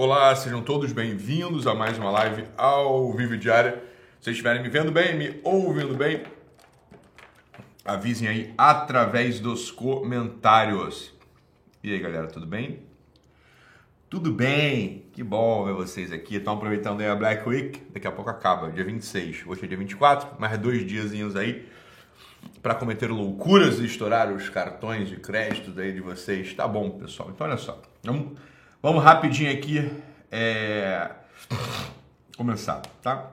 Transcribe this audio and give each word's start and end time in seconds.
Olá, 0.00 0.32
sejam 0.36 0.62
todos 0.62 0.92
bem-vindos 0.92 1.66
a 1.66 1.74
mais 1.74 1.98
uma 1.98 2.08
live 2.08 2.44
ao 2.56 3.12
vivo 3.14 3.36
diária. 3.36 3.82
Se 4.20 4.26
vocês 4.26 4.36
estiverem 4.36 4.62
me 4.62 4.68
vendo 4.68 4.92
bem, 4.92 5.18
me 5.18 5.40
ouvindo 5.42 5.92
bem, 5.96 6.22
avisem 7.84 8.28
aí 8.28 8.54
através 8.56 9.40
dos 9.40 9.72
comentários. 9.72 11.12
E 11.82 11.92
aí, 11.92 11.98
galera, 11.98 12.28
tudo 12.28 12.46
bem? 12.46 12.84
Tudo 14.08 14.30
bem? 14.30 15.06
Que 15.12 15.24
bom 15.24 15.64
ver 15.64 15.74
vocês 15.74 16.12
aqui. 16.12 16.36
Estão 16.36 16.54
aproveitando 16.54 17.00
aí 17.00 17.08
a 17.08 17.16
Black 17.16 17.48
Week. 17.48 17.82
Daqui 17.92 18.06
a 18.06 18.12
pouco 18.12 18.30
acaba, 18.30 18.70
dia 18.70 18.84
26. 18.84 19.48
Hoje 19.48 19.64
é 19.64 19.66
dia 19.66 19.78
24, 19.78 20.40
mais 20.40 20.56
dois 20.58 20.86
diazinhos 20.86 21.34
aí 21.34 21.68
para 22.62 22.76
cometer 22.76 23.10
loucuras 23.10 23.80
e 23.80 23.86
estourar 23.86 24.32
os 24.32 24.48
cartões 24.48 25.08
de 25.08 25.16
crédito 25.16 25.76
aí 25.80 25.92
de 25.92 26.00
vocês. 26.00 26.54
Tá 26.54 26.68
bom, 26.68 26.88
pessoal. 26.88 27.32
Então, 27.34 27.48
olha 27.48 27.56
só. 27.56 27.82
Vamos 28.04 28.38
Vamos 28.80 29.02
rapidinho 29.02 29.52
aqui 29.52 29.90
é... 30.30 31.10
começar, 32.36 32.80
tá? 33.02 33.32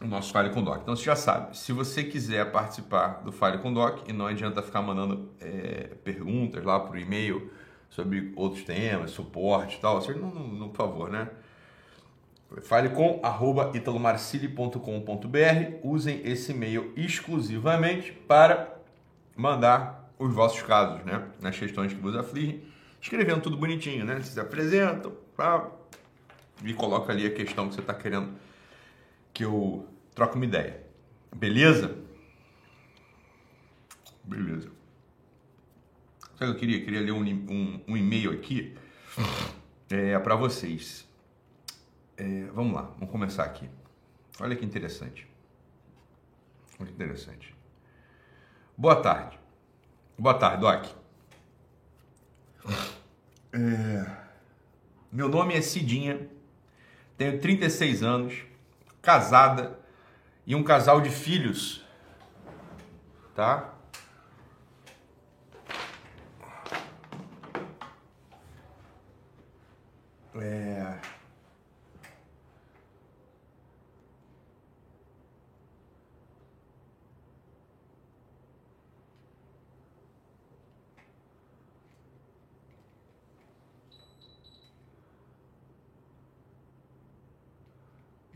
O 0.00 0.06
nosso 0.06 0.32
Fale 0.32 0.50
com 0.50 0.62
Doc. 0.62 0.82
Então 0.82 0.94
você 0.94 1.02
já 1.02 1.16
sabe, 1.16 1.58
se 1.58 1.72
você 1.72 2.04
quiser 2.04 2.52
participar 2.52 3.22
do 3.24 3.32
Fale 3.32 3.58
com 3.58 3.72
Doc, 3.72 4.08
e 4.08 4.12
não 4.12 4.28
adianta 4.28 4.62
ficar 4.62 4.80
mandando 4.80 5.32
é, 5.40 5.90
perguntas 6.04 6.62
lá 6.62 6.78
por 6.78 6.96
e-mail 6.96 7.50
sobre 7.90 8.32
outros 8.36 8.62
temas, 8.62 9.10
suporte 9.10 9.78
e 9.78 9.80
tal, 9.80 10.00
você 10.00 10.14
não, 10.14 10.30
não, 10.30 10.46
não, 10.46 10.68
por 10.68 10.76
favor, 10.76 11.10
né? 11.10 11.28
Fale 12.62 12.90
com 12.90 13.18
arroba. 13.20 13.72
Usem 15.82 16.22
esse 16.24 16.52
e-mail 16.52 16.92
exclusivamente 16.96 18.12
para 18.12 18.78
mandar 19.34 20.08
os 20.16 20.32
vossos 20.32 20.62
casos, 20.62 21.04
né? 21.04 21.26
Nas 21.40 21.58
questões 21.58 21.92
que 21.92 22.00
vos 22.00 22.14
afligem 22.14 22.62
escrevendo 23.00 23.42
tudo 23.42 23.56
bonitinho, 23.56 24.04
né? 24.04 24.14
Vocês 24.14 24.28
se 24.28 24.40
apresentam 24.40 25.16
pá, 25.36 25.70
e 26.64 26.74
coloca 26.74 27.12
ali 27.12 27.26
a 27.26 27.32
questão 27.32 27.68
que 27.68 27.74
você 27.74 27.80
está 27.80 27.94
querendo 27.94 28.34
que 29.32 29.44
eu 29.44 29.88
troque 30.14 30.36
uma 30.36 30.44
ideia. 30.44 30.82
Beleza? 31.34 31.96
Beleza. 34.24 34.70
Sabe 36.36 36.52
o 36.52 36.54
que 36.54 36.56
eu 36.56 36.56
queria? 36.56 36.78
Eu 36.78 36.84
queria 36.84 37.00
ler 37.00 37.12
um, 37.12 37.22
um, 37.22 37.80
um 37.88 37.96
e-mail 37.96 38.32
aqui 38.32 38.76
é, 39.90 40.18
para 40.18 40.34
vocês. 40.34 41.08
É, 42.16 42.44
vamos 42.52 42.74
lá, 42.74 42.82
vamos 42.98 43.10
começar 43.10 43.44
aqui. 43.44 43.68
Olha 44.40 44.56
que 44.56 44.64
interessante. 44.64 45.26
Que 46.76 46.84
interessante. 46.84 47.54
Boa 48.76 48.96
tarde. 48.96 49.38
Boa 50.16 50.34
tarde, 50.34 50.60
Doc. 50.60 50.97
É... 53.52 54.06
Meu 55.10 55.28
nome 55.28 55.54
é 55.54 55.62
Cidinha, 55.62 56.28
tenho 57.16 57.40
36 57.40 58.02
anos, 58.02 58.34
casada 59.00 59.78
e 60.46 60.54
um 60.54 60.62
casal 60.62 61.00
de 61.00 61.08
filhos, 61.08 61.82
tá? 63.34 63.74
É... 70.34 70.98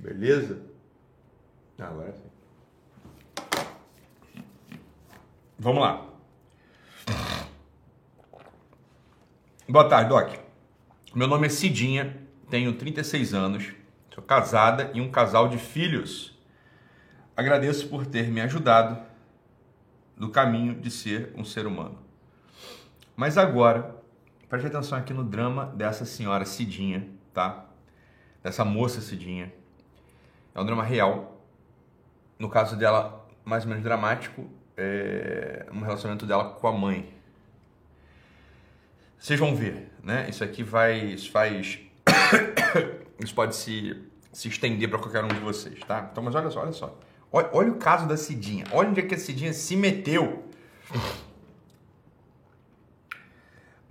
Beleza? 0.03 0.61
Agora 1.79 2.13
sim. 2.13 2.29
Vamos 5.57 5.81
lá. 5.81 6.09
Boa 9.69 9.89
tarde, 9.89 10.09
Doc. 10.09 10.35
Meu 11.15 11.29
nome 11.29 11.47
é 11.47 11.49
Cidinha, 11.49 12.21
tenho 12.51 12.77
36 12.77 13.33
anos, 13.33 13.73
sou 14.13 14.25
casada 14.25 14.91
e 14.93 15.01
um 15.01 15.09
casal 15.09 15.49
de 15.49 15.57
filhos. 15.57 16.37
Agradeço 17.37 17.89
por 17.89 18.05
ter 18.05 18.27
me 18.27 18.41
ajudado 18.41 19.01
no 20.17 20.31
caminho 20.31 20.75
de 20.75 20.91
ser 20.91 21.33
um 21.37 21.45
ser 21.45 21.65
humano. 21.65 21.97
Mas 23.15 23.39
agora, 23.39 24.03
preste 24.49 24.67
atenção 24.67 24.99
aqui 24.99 25.15
no 25.15 25.23
drama 25.23 25.67
dessa 25.67 26.05
senhora 26.05 26.45
Cidinha, 26.45 27.09
tá? 27.33 27.67
Dessa 28.43 28.65
moça 28.65 29.01
Cidinha 29.01 29.62
é 30.55 30.61
um 30.61 30.65
drama 30.65 30.83
real. 30.83 31.41
No 32.39 32.49
caso 32.49 32.77
dela, 32.77 33.27
mais 33.45 33.65
ou 33.65 33.71
menos 33.71 33.83
dramático, 33.85 34.49
é 34.77 35.67
um 35.73 35.81
relacionamento 35.81 36.27
dela 36.27 36.51
com 36.51 36.67
a 36.67 36.73
mãe. 36.73 37.13
Vocês 39.19 39.39
vão 39.39 39.55
ver, 39.55 39.91
né? 40.03 40.27
Isso 40.29 40.43
aqui 40.43 40.63
vai, 40.63 40.99
isso 40.99 41.31
faz, 41.31 41.79
isso 43.21 43.35
pode 43.35 43.55
se, 43.55 44.03
se 44.33 44.49
estender 44.49 44.91
para 44.91 44.99
qualquer 44.99 45.23
um 45.23 45.29
de 45.29 45.39
vocês, 45.39 45.79
tá? 45.87 46.09
Então, 46.11 46.23
mas 46.23 46.35
olha 46.35 46.51
só, 46.51 46.61
olha 46.61 46.73
só. 46.73 46.99
Olha, 47.31 47.49
olha 47.53 47.71
o 47.71 47.77
caso 47.77 48.07
da 48.07 48.17
Cidinha. 48.17 48.65
Olha 48.73 48.91
onde 48.91 49.01
é 49.01 49.03
que 49.05 49.15
a 49.15 49.19
Cidinha 49.19 49.53
se 49.53 49.77
meteu. 49.77 50.49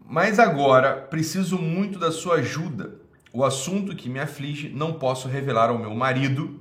Mas 0.06 0.38
agora 0.38 0.98
preciso 0.98 1.58
muito 1.58 1.98
da 1.98 2.12
sua 2.12 2.36
ajuda 2.36 3.01
o 3.34 3.44
assunto 3.44 3.96
que 3.96 4.10
me 4.10 4.20
aflige 4.20 4.70
não 4.70 4.94
posso 4.94 5.28
revelar 5.28 5.70
ao 5.70 5.78
meu 5.78 5.94
marido 5.96 6.60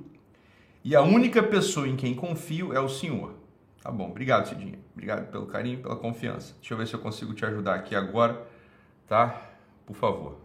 e 0.83 0.95
a 0.95 1.01
única 1.01 1.43
pessoa 1.43 1.87
em 1.87 1.95
quem 1.95 2.13
confio 2.15 2.73
é 2.73 2.79
o 2.79 2.89
senhor. 2.89 3.35
Tá 3.81 3.91
bom, 3.91 4.09
obrigado, 4.09 4.47
Cidinha. 4.47 4.79
Obrigado 4.93 5.29
pelo 5.31 5.45
carinho, 5.45 5.79
pela 5.79 5.95
confiança. 5.95 6.55
Deixa 6.59 6.73
eu 6.73 6.77
ver 6.77 6.87
se 6.87 6.93
eu 6.93 6.99
consigo 6.99 7.33
te 7.33 7.45
ajudar 7.45 7.75
aqui 7.75 7.95
agora, 7.95 8.47
tá? 9.07 9.49
Por 9.85 9.95
favor. 9.95 10.37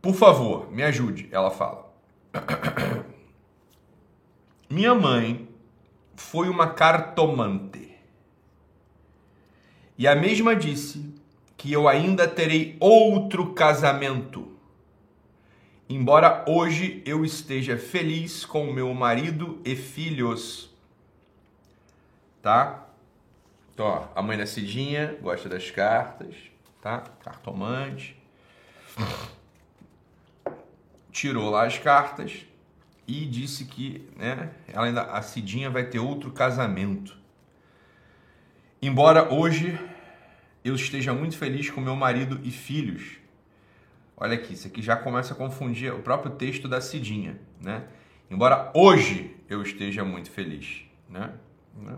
Por 0.00 0.14
favor, 0.14 0.70
me 0.70 0.82
ajude, 0.82 1.28
ela 1.30 1.50
fala. 1.50 1.92
Minha 4.68 4.94
mãe 4.94 5.48
foi 6.14 6.48
uma 6.48 6.68
cartomante. 6.68 7.94
E 9.96 10.08
a 10.08 10.14
mesma 10.14 10.56
disse 10.56 11.14
que 11.62 11.72
eu 11.72 11.86
ainda 11.86 12.26
terei 12.26 12.76
outro 12.80 13.54
casamento. 13.54 14.50
Embora 15.88 16.44
hoje 16.48 17.00
eu 17.06 17.24
esteja 17.24 17.78
feliz 17.78 18.44
com 18.44 18.72
meu 18.72 18.92
marido 18.92 19.62
e 19.64 19.76
filhos. 19.76 20.74
Tá? 22.42 22.88
Então, 23.72 23.86
ó, 23.86 24.08
a 24.12 24.20
mãe 24.20 24.36
da 24.36 24.44
Cidinha 24.44 25.16
gosta 25.22 25.48
das 25.48 25.70
cartas, 25.70 26.34
tá? 26.80 26.98
Cartomante. 27.22 28.20
Tirou 31.12 31.48
lá 31.48 31.64
as 31.64 31.78
cartas 31.78 32.44
e 33.06 33.24
disse 33.24 33.66
que, 33.66 34.10
né, 34.16 34.50
ela 34.66 34.86
ainda, 34.86 35.02
a 35.02 35.22
Cidinha 35.22 35.70
vai 35.70 35.84
ter 35.84 36.00
outro 36.00 36.32
casamento. 36.32 37.16
Embora 38.82 39.32
hoje 39.32 39.78
eu 40.64 40.74
esteja 40.74 41.12
muito 41.12 41.36
feliz 41.36 41.70
com 41.70 41.80
meu 41.80 41.96
marido 41.96 42.40
e 42.44 42.50
filhos. 42.50 43.18
Olha 44.16 44.34
aqui, 44.34 44.54
isso 44.54 44.66
aqui 44.66 44.80
já 44.80 44.96
começa 44.96 45.34
a 45.34 45.36
confundir 45.36 45.92
o 45.92 45.98
próprio 45.98 46.32
texto 46.32 46.68
da 46.68 46.80
Cidinha, 46.80 47.40
né? 47.60 47.84
Embora 48.30 48.70
hoje 48.74 49.36
eu 49.48 49.62
esteja 49.62 50.04
muito 50.04 50.30
feliz, 50.30 50.84
né? 51.08 51.32
né? 51.76 51.96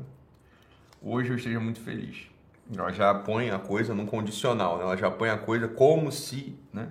Hoje 1.03 1.31
eu 1.31 1.37
esteja 1.37 1.61
muito 1.61 1.81
feliz. 1.81 2.29
Ela 2.75 2.91
já 2.93 3.15
põe 3.15 3.51
a 3.51 3.59
coisa 3.59 3.95
num 3.95 4.07
condicional, 4.07 4.79
né? 4.79 4.85
Ela 4.85 4.97
já 4.97 5.11
põe 5.11 5.29
a 5.29 5.37
coisa 5.37 5.69
como 5.69 6.11
se, 6.11 6.59
né? 6.73 6.89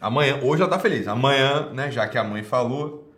Amanhã, 0.00 0.40
hoje 0.42 0.62
ela 0.62 0.70
tá 0.70 0.78
feliz. 0.78 1.06
Amanhã, 1.06 1.70
né? 1.72 1.90
Já 1.92 2.08
que 2.08 2.18
a 2.18 2.24
mãe 2.24 2.42
falou. 2.42 3.08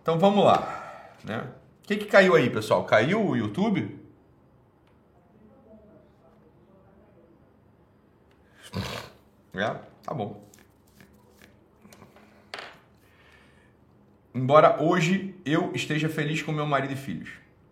Então 0.00 0.18
vamos 0.18 0.44
lá, 0.44 1.10
né? 1.22 1.48
O 1.84 1.86
que 1.86 1.96
que 1.96 2.06
caiu 2.06 2.34
aí, 2.34 2.48
pessoal? 2.48 2.84
Caiu 2.84 3.24
o 3.24 3.36
YouTube? 3.36 4.05
É? 9.58 9.80
Tá 10.02 10.12
bom. 10.12 10.44
Embora 14.34 14.82
hoje 14.82 15.34
eu 15.46 15.72
esteja 15.74 16.08
feliz 16.08 16.42
com 16.42 16.52
meu 16.52 16.66
marido 16.66 16.92
e 16.92 16.96
filhos. 16.96 17.30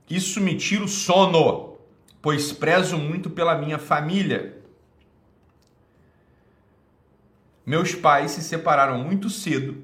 Isso 0.09 0.41
me 0.41 0.57
tira 0.57 0.85
o 0.85 0.89
sono, 0.89 1.77
pois 2.23 2.53
prezo 2.53 2.97
muito 2.97 3.29
pela 3.29 3.55
minha 3.55 3.79
família. 3.79 4.63
Meus 7.67 7.95
pais 7.95 8.33
se 8.33 8.43
separaram 8.43 8.99
muito 8.99 9.29
cedo 9.29 9.83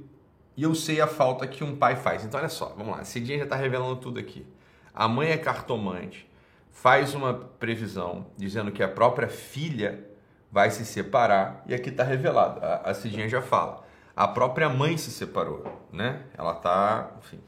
e 0.56 0.62
eu 0.62 0.74
sei 0.74 1.00
a 1.00 1.06
falta 1.06 1.46
que 1.46 1.64
um 1.64 1.76
pai 1.76 1.96
faz. 1.96 2.24
Então, 2.24 2.40
olha 2.40 2.48
só, 2.48 2.74
vamos 2.76 2.96
lá. 2.96 3.04
Cidinha 3.04 3.38
já 3.38 3.44
está 3.44 3.56
revelando 3.56 3.96
tudo 3.96 4.18
aqui. 4.18 4.46
A 4.94 5.06
mãe 5.06 5.30
é 5.30 5.38
cartomante, 5.38 6.28
faz 6.70 7.14
uma 7.14 7.32
previsão 7.32 8.26
dizendo 8.36 8.72
que 8.72 8.82
a 8.82 8.88
própria 8.88 9.28
filha 9.28 10.09
vai 10.50 10.70
se 10.70 10.84
separar 10.84 11.62
e 11.66 11.74
aqui 11.74 11.90
está 11.90 12.02
revelado. 12.02 12.64
A, 12.64 12.90
a 12.90 12.94
Cidinha 12.94 13.28
já 13.28 13.40
fala. 13.40 13.84
A 14.16 14.26
própria 14.26 14.68
mãe 14.68 14.96
se 14.96 15.10
separou, 15.10 15.86
né? 15.92 16.22
Ela 16.36 16.54
tá, 16.54 17.10
enfim. 17.18 17.40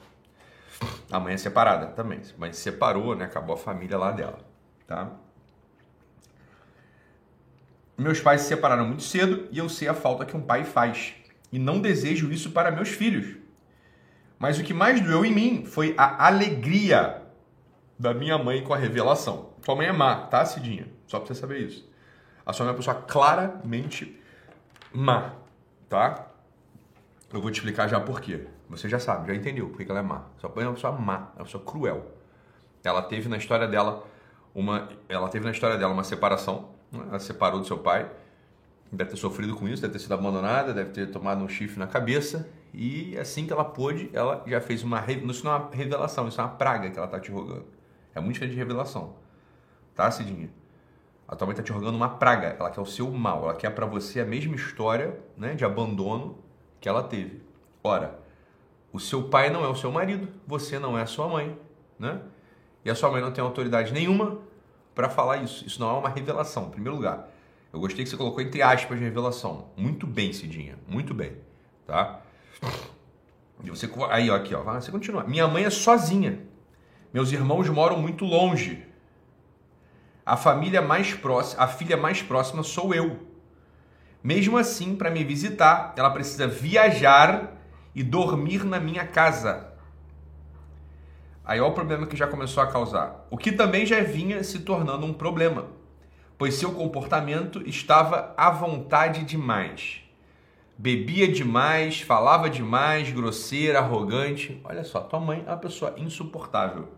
A 1.11 1.21
mãe 1.21 1.35
é 1.35 1.37
separada 1.37 1.87
também. 1.89 2.21
A 2.21 2.41
mãe 2.41 2.53
se 2.53 2.61
separou, 2.61 3.15
né? 3.15 3.25
Acabou 3.25 3.55
a 3.55 3.59
família 3.59 3.99
lá 3.99 4.11
dela, 4.11 4.39
tá? 4.87 5.11
Meus 7.99 8.21
pais 8.21 8.43
se 8.43 8.49
separaram 8.49 8.87
muito 8.87 9.03
cedo 9.03 9.49
e 9.51 9.59
eu 9.59 9.69
sei 9.69 9.89
a 9.89 9.95
falta 9.95 10.25
que 10.25 10.37
um 10.37 10.41
pai 10.41 10.65
faz. 10.65 11.15
E 11.53 11.59
não 11.59 11.81
desejo 11.81 12.33
isso 12.33 12.51
para 12.51 12.71
meus 12.71 12.89
filhos. 12.89 13.37
Mas 14.39 14.59
o 14.59 14.65
que 14.65 14.73
mais 14.73 15.01
doeu 15.01 15.25
em 15.25 15.33
mim 15.33 15.65
foi 15.65 15.95
a 15.97 16.27
alegria 16.27 17.23
da 17.99 18.15
minha 18.15 18.39
mãe 18.39 18.65
com 18.65 18.73
a 18.73 18.77
revelação. 18.77 19.51
Sua 19.65 19.77
mãe 19.77 19.87
é 19.87 19.93
má, 19.93 20.27
tá, 20.27 20.45
Cidinha? 20.45 20.89
Só 21.07 21.19
pra 21.19 21.29
você 21.29 21.35
saber 21.35 21.61
isso. 21.61 21.92
A 22.45 22.53
sua 22.53 22.65
mãe 22.65 22.71
é 22.71 22.73
uma 22.73 22.79
pessoa 22.79 22.97
claramente 22.97 24.21
má, 24.93 25.33
tá? 25.89 26.27
Eu 27.33 27.41
vou 27.41 27.51
te 27.51 27.55
explicar 27.57 27.89
já 27.89 28.01
por 28.01 28.21
quê. 28.21 28.47
Você 28.69 28.89
já 28.89 28.99
sabe, 28.99 29.29
já 29.29 29.35
entendeu 29.35 29.69
por 29.69 29.77
que 29.79 29.91
ela 29.91 30.01
é 30.01 30.03
má. 30.03 30.23
Sua 30.39 30.51
mãe 30.55 30.65
é 30.65 30.69
uma 30.69 30.75
pessoa 30.75 30.93
má, 30.93 31.31
é 31.37 31.39
uma 31.39 31.45
pessoa 31.45 31.63
cruel. 31.65 32.11
Ela 32.85 33.03
teve 33.03 33.29
na 33.29 33.37
história 33.37 33.69
dela 33.69 34.05
uma, 34.55 34.89
ela 35.09 35.29
teve 35.29 35.45
na 35.45 35.51
história 35.51 35.79
dela 35.79 35.93
uma 35.93 36.05
separação. 36.05 36.71
Né? 36.91 37.05
Ela 37.09 37.19
separou 37.19 37.61
do 37.61 37.67
seu 37.67 37.79
pai. 37.79 38.11
Deve 38.91 39.11
ter 39.11 39.17
sofrido 39.17 39.57
com 39.57 39.67
isso, 39.67 39.81
deve 39.81 39.95
ter 39.95 40.01
sido 40.01 40.13
abandonada, 40.13 40.75
deve 40.75 40.91
ter 40.91 41.11
tomado 41.11 41.43
um 41.43 41.49
chifre 41.49 41.79
na 41.79 41.87
cabeça. 41.87 42.49
E 42.75 43.17
assim 43.17 43.47
que 43.47 43.53
ela 43.53 43.65
pôde, 43.65 44.11
ela 44.13 44.43
já 44.47 44.61
fez 44.61 44.83
uma. 44.83 45.03
Isso 45.11 45.45
não 45.45 45.53
é 45.53 45.57
uma 45.57 45.71
revelação, 45.71 46.29
isso 46.29 46.41
é 46.41 46.45
uma 46.45 46.51
praga 46.51 46.91
que 46.91 46.99
ela 46.99 47.07
está 47.07 47.19
te 47.19 47.31
rogando. 47.31 47.67
É 48.15 48.21
muito 48.21 48.35
diferente 48.35 48.53
de 48.55 48.59
revelação. 48.59 49.15
Tá, 49.95 50.11
Cidinha? 50.11 50.51
A 51.33 51.35
tua 51.35 51.47
mãe 51.47 51.53
está 51.55 51.63
te 51.63 51.73
rogando 51.73 51.97
uma 51.97 52.11
praga. 52.11 52.57
Ela 52.61 52.69
quer 52.69 52.83
o 52.83 52.85
seu 52.85 53.11
mal. 53.11 53.45
Ela 53.45 53.55
quer 53.55 53.71
para 53.71 53.87
você 53.87 54.21
a 54.21 54.25
mesma 54.25 54.55
história 54.55 55.19
né, 55.35 55.55
de 55.55 55.65
abandono 55.65 56.37
que 56.79 56.87
ela 56.87 57.03
teve. 57.03 57.41
Ora, 57.83 58.21
o 58.93 59.01
seu 59.01 59.31
pai 59.31 59.49
não 59.49 59.65
é 59.65 59.69
o 59.69 59.75
seu 59.75 59.91
marido, 59.91 60.29
você 60.47 60.79
não 60.79 60.99
é 60.99 61.01
a 61.01 61.07
sua 61.07 61.27
mãe, 61.27 61.59
né? 61.99 62.21
E 62.85 62.91
a 62.91 62.95
sua 62.95 63.11
mãe 63.11 63.23
não 63.23 63.33
tem 63.33 63.43
autoridade 63.43 63.95
nenhuma 63.95 64.41
para 64.95 65.09
falar 65.09 65.39
isso. 65.39 65.67
Isso 65.67 65.81
não 65.81 65.89
é 65.97 65.99
uma 66.01 66.11
revelação, 66.11 66.67
em 66.67 66.71
primeiro 66.71 66.97
lugar. 66.97 67.27
Eu 67.73 67.81
gostei 67.81 68.05
que 68.05 68.11
você 68.11 68.17
colocou 68.19 68.43
entre 68.43 68.61
aspas 68.61 69.01
revelação. 69.01 69.69
Muito 69.75 70.07
bem, 70.07 70.35
Cidinha. 70.35 70.79
Muito 70.87 71.15
bem, 71.15 71.39
tá? 71.87 72.21
E 73.65 73.71
você 73.71 73.91
aí, 74.11 74.29
ó, 74.29 74.37
aqui, 74.37 74.55
ó, 74.55 74.63
você 74.63 74.93
continua. 74.93 75.25
Minha 75.25 75.49
mãe 75.49 75.65
é 75.65 75.71
sozinha. 75.71 76.41
Meus 77.11 77.33
irmãos 77.33 77.71
moram 77.71 77.99
muito 77.99 78.27
longe. 78.27 78.92
A 80.25 80.37
família 80.37 80.81
mais 80.81 81.15
próxima, 81.15 81.63
a 81.63 81.67
filha 81.67 81.97
mais 81.97 82.23
próxima 82.23 82.63
sou 82.63 82.95
eu. 82.95 83.19
Mesmo 84.23 84.57
assim, 84.57 84.95
para 84.95 85.11
me 85.11 85.25
visitar, 85.25 85.93
ela 85.97 86.11
precisa 86.11 86.47
viajar 86.47 87.55
e 87.95 88.03
dormir 88.03 88.65
na 88.65 88.79
minha 88.79 89.05
casa. 89.05 89.73
Aí 91.45 91.61
olha 91.61 91.73
o 91.73 91.75
problema 91.75 92.07
que 92.07 92.17
já 92.17 92.29
começou 92.29 92.63
a 92.63 92.71
causar. 92.71 93.27
O 93.29 93.37
que 93.37 93.51
também 93.51 93.85
já 93.85 94.01
vinha 94.01 94.45
se 94.45 94.61
tornando 94.61 95.05
um 95.05 95.13
problema, 95.13 95.67
pois 96.39 96.55
seu 96.55 96.73
comportamento 96.73 97.61
estava 97.69 98.33
à 98.37 98.49
vontade 98.49 99.25
demais. 99.25 100.03
Bebia 100.79 101.31
demais, 101.31 102.01
falava 102.01 102.49
demais, 102.49 103.11
grosseira, 103.11 103.81
arrogante. 103.81 104.61
Olha 104.63 104.85
só, 104.85 105.01
tua 105.01 105.19
mãe 105.19 105.43
é 105.45 105.51
uma 105.51 105.57
pessoa 105.57 105.95
insuportável. 105.97 106.89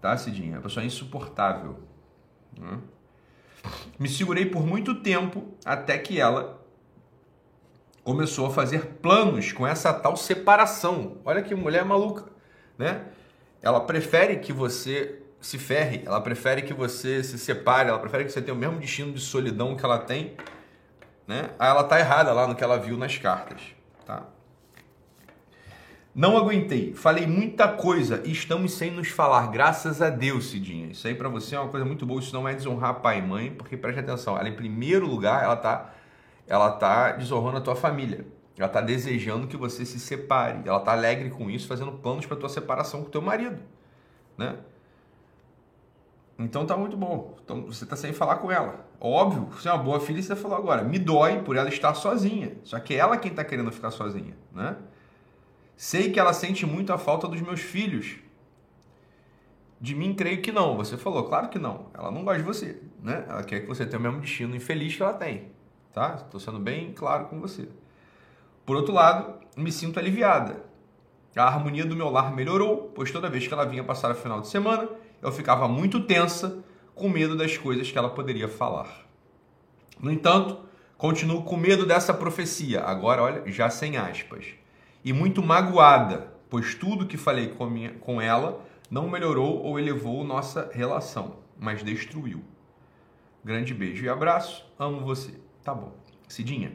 Tá, 0.00 0.16
Cidinha? 0.16 0.52
É 0.52 0.56
uma 0.56 0.62
pessoa 0.62 0.86
insuportável. 0.86 1.76
Hum? 2.60 2.80
Me 3.98 4.08
segurei 4.08 4.46
por 4.46 4.64
muito 4.64 4.94
tempo 4.96 5.44
até 5.64 5.98
que 5.98 6.20
ela 6.20 6.62
começou 8.04 8.46
a 8.46 8.50
fazer 8.50 8.86
planos 9.02 9.52
com 9.52 9.66
essa 9.66 9.92
tal 9.92 10.16
separação. 10.16 11.16
Olha 11.24 11.42
que 11.42 11.54
mulher 11.54 11.84
maluca, 11.84 12.24
né? 12.78 13.02
Ela 13.60 13.80
prefere 13.80 14.36
que 14.36 14.52
você 14.52 15.22
se 15.40 15.58
ferre, 15.58 16.02
ela 16.04 16.20
prefere 16.20 16.62
que 16.62 16.72
você 16.72 17.22
se 17.22 17.38
separe, 17.38 17.88
ela 17.88 17.98
prefere 17.98 18.24
que 18.24 18.30
você 18.30 18.40
tenha 18.40 18.54
o 18.54 18.58
mesmo 18.58 18.78
destino 18.78 19.12
de 19.12 19.20
solidão 19.20 19.76
que 19.76 19.84
ela 19.84 19.98
tem, 19.98 20.36
né? 21.26 21.50
Aí 21.58 21.68
ela 21.68 21.84
tá 21.84 21.98
errada 21.98 22.32
lá 22.32 22.46
no 22.46 22.54
que 22.54 22.62
ela 22.62 22.78
viu 22.78 22.96
nas 22.96 23.18
cartas, 23.18 23.60
tá? 24.04 24.24
Não 26.16 26.34
aguentei, 26.34 26.94
falei 26.94 27.26
muita 27.26 27.68
coisa 27.68 28.22
e 28.24 28.32
estamos 28.32 28.72
sem 28.72 28.90
nos 28.90 29.08
falar, 29.08 29.48
graças 29.48 30.00
a 30.00 30.08
Deus, 30.08 30.46
Cidinha. 30.46 30.86
Isso 30.86 31.06
aí 31.06 31.14
para 31.14 31.28
você 31.28 31.54
é 31.54 31.60
uma 31.60 31.68
coisa 31.68 31.84
muito 31.84 32.06
boa, 32.06 32.18
isso 32.18 32.34
não 32.34 32.48
é 32.48 32.54
desonrar 32.54 33.02
pai 33.02 33.18
e 33.18 33.22
mãe, 33.22 33.50
porque 33.50 33.76
preste 33.76 34.00
atenção, 34.00 34.34
ela 34.34 34.48
em 34.48 34.56
primeiro 34.56 35.06
lugar, 35.06 35.44
ela 35.44 35.56
tá, 35.56 35.92
ela 36.46 36.70
tá 36.70 37.12
desonrando 37.12 37.58
a 37.58 37.60
tua 37.60 37.76
família. 37.76 38.24
Ela 38.56 38.66
tá 38.66 38.80
desejando 38.80 39.46
que 39.46 39.58
você 39.58 39.84
se 39.84 40.00
separe. 40.00 40.62
Ela 40.64 40.80
tá 40.80 40.92
alegre 40.92 41.28
com 41.28 41.50
isso, 41.50 41.68
fazendo 41.68 41.92
planos 41.92 42.24
para 42.24 42.34
tua 42.38 42.48
separação 42.48 43.02
com 43.04 43.10
teu 43.10 43.20
marido, 43.20 43.58
né? 44.38 44.56
Então 46.38 46.64
tá 46.64 46.78
muito 46.78 46.96
bom. 46.96 47.36
Então 47.44 47.66
você 47.66 47.84
tá 47.84 47.94
sem 47.94 48.14
falar 48.14 48.36
com 48.36 48.50
ela. 48.50 48.86
Óbvio, 48.98 49.50
você 49.50 49.68
é 49.68 49.72
uma 49.74 49.82
boa 49.82 50.00
filha, 50.00 50.22
você 50.22 50.34
falou 50.34 50.56
agora. 50.56 50.82
Me 50.82 50.98
dói 50.98 51.42
por 51.42 51.56
ela 51.56 51.68
estar 51.68 51.92
sozinha. 51.92 52.56
Só 52.64 52.80
que 52.80 52.94
é 52.94 52.96
ela 52.96 53.18
quem 53.18 53.34
tá 53.34 53.44
querendo 53.44 53.70
ficar 53.70 53.90
sozinha, 53.90 54.34
né? 54.50 54.76
Sei 55.76 56.10
que 56.10 56.18
ela 56.18 56.32
sente 56.32 56.64
muito 56.64 56.90
a 56.90 56.96
falta 56.96 57.28
dos 57.28 57.40
meus 57.42 57.60
filhos. 57.60 58.16
De 59.78 59.94
mim, 59.94 60.14
creio 60.14 60.40
que 60.40 60.50
não. 60.50 60.74
Você 60.78 60.96
falou, 60.96 61.24
claro 61.24 61.50
que 61.50 61.58
não. 61.58 61.90
Ela 61.92 62.10
não 62.10 62.24
gosta 62.24 62.38
de 62.38 62.46
você, 62.46 62.80
né? 63.02 63.26
Ela 63.28 63.44
quer 63.44 63.60
que 63.60 63.66
você 63.66 63.84
tenha 63.84 64.00
o 64.00 64.02
mesmo 64.02 64.20
destino 64.20 64.56
infeliz 64.56 64.96
que 64.96 65.02
ela 65.02 65.12
tem, 65.12 65.52
tá? 65.92 66.22
Estou 66.24 66.40
sendo 66.40 66.58
bem 66.58 66.92
claro 66.94 67.26
com 67.26 67.38
você. 67.38 67.68
Por 68.64 68.74
outro 68.74 68.94
lado, 68.94 69.34
me 69.54 69.70
sinto 69.70 69.98
aliviada. 69.98 70.64
A 71.36 71.44
harmonia 71.44 71.84
do 71.84 71.94
meu 71.94 72.08
lar 72.08 72.34
melhorou, 72.34 72.90
pois 72.94 73.10
toda 73.10 73.28
vez 73.28 73.46
que 73.46 73.52
ela 73.52 73.66
vinha 73.66 73.84
passar 73.84 74.10
o 74.10 74.14
final 74.14 74.40
de 74.40 74.48
semana, 74.48 74.88
eu 75.20 75.30
ficava 75.30 75.68
muito 75.68 76.00
tensa, 76.00 76.64
com 76.94 77.10
medo 77.10 77.36
das 77.36 77.58
coisas 77.58 77.92
que 77.92 77.98
ela 77.98 78.08
poderia 78.08 78.48
falar. 78.48 79.06
No 80.00 80.10
entanto, 80.10 80.58
continuo 80.96 81.42
com 81.42 81.58
medo 81.58 81.84
dessa 81.84 82.14
profecia, 82.14 82.82
agora 82.82 83.22
olha, 83.22 83.42
já 83.52 83.68
sem 83.68 83.98
aspas 83.98 84.54
e 85.06 85.12
muito 85.12 85.40
magoada, 85.40 86.32
pois 86.50 86.74
tudo 86.74 87.06
que 87.06 87.16
falei 87.16 87.50
com, 87.50 87.64
minha, 87.66 87.92
com 87.92 88.20
ela 88.20 88.60
não 88.90 89.08
melhorou 89.08 89.62
ou 89.62 89.78
elevou 89.78 90.24
nossa 90.24 90.68
relação, 90.72 91.36
mas 91.56 91.80
destruiu. 91.84 92.42
Grande 93.44 93.72
beijo 93.72 94.04
e 94.04 94.08
abraço, 94.08 94.68
amo 94.76 95.06
você. 95.06 95.32
Tá 95.62 95.72
bom. 95.72 95.94
Cidinha, 96.26 96.72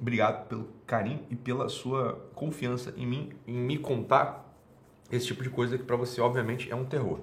obrigado 0.00 0.48
pelo 0.48 0.68
carinho 0.84 1.24
e 1.30 1.36
pela 1.36 1.68
sua 1.68 2.28
confiança 2.34 2.92
em 2.96 3.06
mim, 3.06 3.32
em 3.46 3.54
me 3.54 3.78
contar 3.78 4.52
esse 5.08 5.28
tipo 5.28 5.44
de 5.44 5.48
coisa 5.48 5.78
que 5.78 5.84
para 5.84 5.94
você, 5.94 6.20
obviamente, 6.20 6.68
é 6.72 6.74
um 6.74 6.84
terror. 6.84 7.20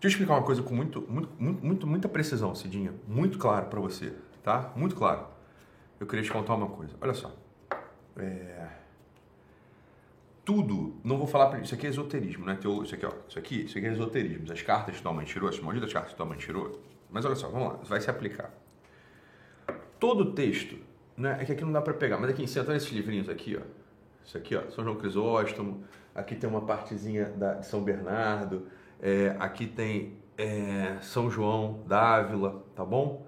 Deixa 0.00 0.06
eu 0.06 0.08
explicar 0.08 0.32
uma 0.32 0.42
coisa 0.42 0.62
com 0.62 0.74
muito, 0.74 1.02
muito, 1.06 1.30
muito, 1.38 1.86
muita 1.86 2.08
precisão, 2.08 2.54
Cidinha. 2.54 2.94
Muito 3.06 3.36
claro 3.36 3.66
para 3.66 3.80
você, 3.80 4.14
tá? 4.42 4.72
Muito 4.74 4.96
claro. 4.96 5.26
Eu 6.00 6.06
queria 6.06 6.24
te 6.24 6.32
contar 6.32 6.54
uma 6.54 6.68
coisa. 6.68 6.94
Olha 7.02 7.12
só. 7.12 7.30
É 8.16 8.83
tudo, 10.44 11.00
não 11.02 11.16
vou 11.16 11.26
falar, 11.26 11.62
isso 11.62 11.74
aqui 11.74 11.86
é 11.86 11.90
esoterismo, 11.90 12.44
né? 12.44 12.58
Isso 12.58 12.94
aqui, 12.94 13.06
ó, 13.06 13.12
isso 13.28 13.38
aqui, 13.38 13.64
isso 13.64 13.78
aqui 13.78 13.86
é 13.86 13.92
esoterismo. 13.92 14.52
As 14.52 14.60
cartas 14.62 14.96
que 14.96 15.02
tua 15.02 15.12
mãe 15.12 15.24
tirou, 15.24 15.48
as 15.48 15.58
malditas 15.58 15.92
cartas 15.92 16.12
que 16.12 16.16
tua 16.16 16.26
mãe 16.26 16.36
tirou. 16.36 16.80
Mas 17.10 17.24
olha 17.24 17.34
só, 17.34 17.48
vamos 17.48 17.68
lá, 17.68 17.78
vai 17.84 18.00
se 18.00 18.10
aplicar. 18.10 18.52
Todo 19.98 20.32
texto, 20.32 20.76
né? 21.16 21.38
É 21.40 21.44
que 21.44 21.52
aqui 21.52 21.64
não 21.64 21.72
dá 21.72 21.80
para 21.80 21.94
pegar, 21.94 22.18
mas 22.18 22.30
aqui 22.30 22.42
em 22.42 22.46
cima, 22.46 22.76
esses 22.76 22.90
livrinhos 22.90 23.28
aqui, 23.28 23.56
ó. 23.56 23.62
Isso 24.24 24.36
aqui, 24.36 24.54
ó, 24.54 24.70
São 24.70 24.84
João 24.84 24.96
Crisóstomo. 24.96 25.84
Aqui 26.14 26.34
tem 26.34 26.48
uma 26.48 26.62
partezinha 26.62 27.26
da, 27.26 27.54
de 27.54 27.66
São 27.66 27.82
Bernardo. 27.82 28.66
É, 29.00 29.34
aqui 29.38 29.66
tem 29.66 30.18
é, 30.36 30.98
São 31.00 31.30
João 31.30 31.82
Dávila, 31.86 32.64
tá 32.74 32.84
bom? 32.84 33.26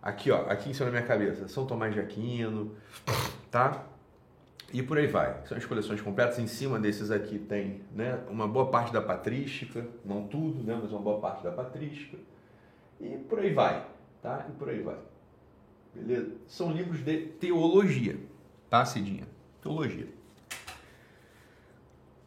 Aqui, 0.00 0.30
ó, 0.30 0.50
aqui 0.50 0.70
em 0.70 0.74
cima 0.74 0.86
da 0.86 0.92
minha 0.92 1.06
cabeça, 1.06 1.46
São 1.48 1.64
Tomás 1.64 1.94
de 1.94 2.00
Aquino, 2.00 2.74
tá? 3.50 3.86
E 4.72 4.82
por 4.82 4.96
aí 4.96 5.06
vai. 5.06 5.42
São 5.46 5.56
as 5.56 5.66
coleções 5.66 6.00
completas. 6.00 6.38
Em 6.38 6.46
cima 6.46 6.78
desses 6.78 7.10
aqui 7.10 7.38
tem 7.38 7.82
né, 7.92 8.18
uma 8.28 8.48
boa 8.48 8.70
parte 8.70 8.92
da 8.92 9.02
patrística, 9.02 9.86
não 10.04 10.26
tudo, 10.26 10.62
né, 10.64 10.78
mas 10.80 10.90
uma 10.90 11.00
boa 11.00 11.20
parte 11.20 11.44
da 11.44 11.50
patrística. 11.50 12.16
E 12.98 13.18
por 13.18 13.40
aí 13.40 13.52
vai, 13.52 13.86
tá? 14.22 14.46
E 14.48 14.52
por 14.52 14.68
aí 14.70 14.80
vai. 14.80 14.96
Beleza? 15.94 16.32
São 16.46 16.72
livros 16.72 17.04
de 17.04 17.18
teologia, 17.18 18.18
tá, 18.70 18.84
Cidinha? 18.84 19.26
Teologia. 19.60 20.08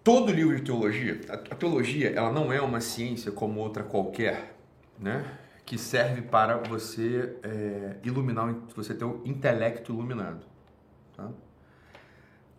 Todo 0.03 0.31
livro 0.31 0.55
de 0.55 0.61
teologia, 0.61 1.19
a 1.29 1.55
teologia, 1.55 2.11
ela 2.11 2.31
não 2.31 2.53
é 2.53 2.61
uma 2.61 2.79
ciência 2.79 3.31
como 3.31 3.59
outra 3.59 3.81
qualquer, 3.81 4.55
né? 4.99 5.25
Que 5.65 5.79
serve 5.79 6.21
para 6.21 6.57
você 6.57 7.35
é, 7.41 7.95
iluminar, 8.03 8.53
você 8.75 8.93
ter 8.93 9.03
o 9.03 9.23
intelecto 9.25 9.91
iluminado, 9.91 10.45
tá? 11.15 11.31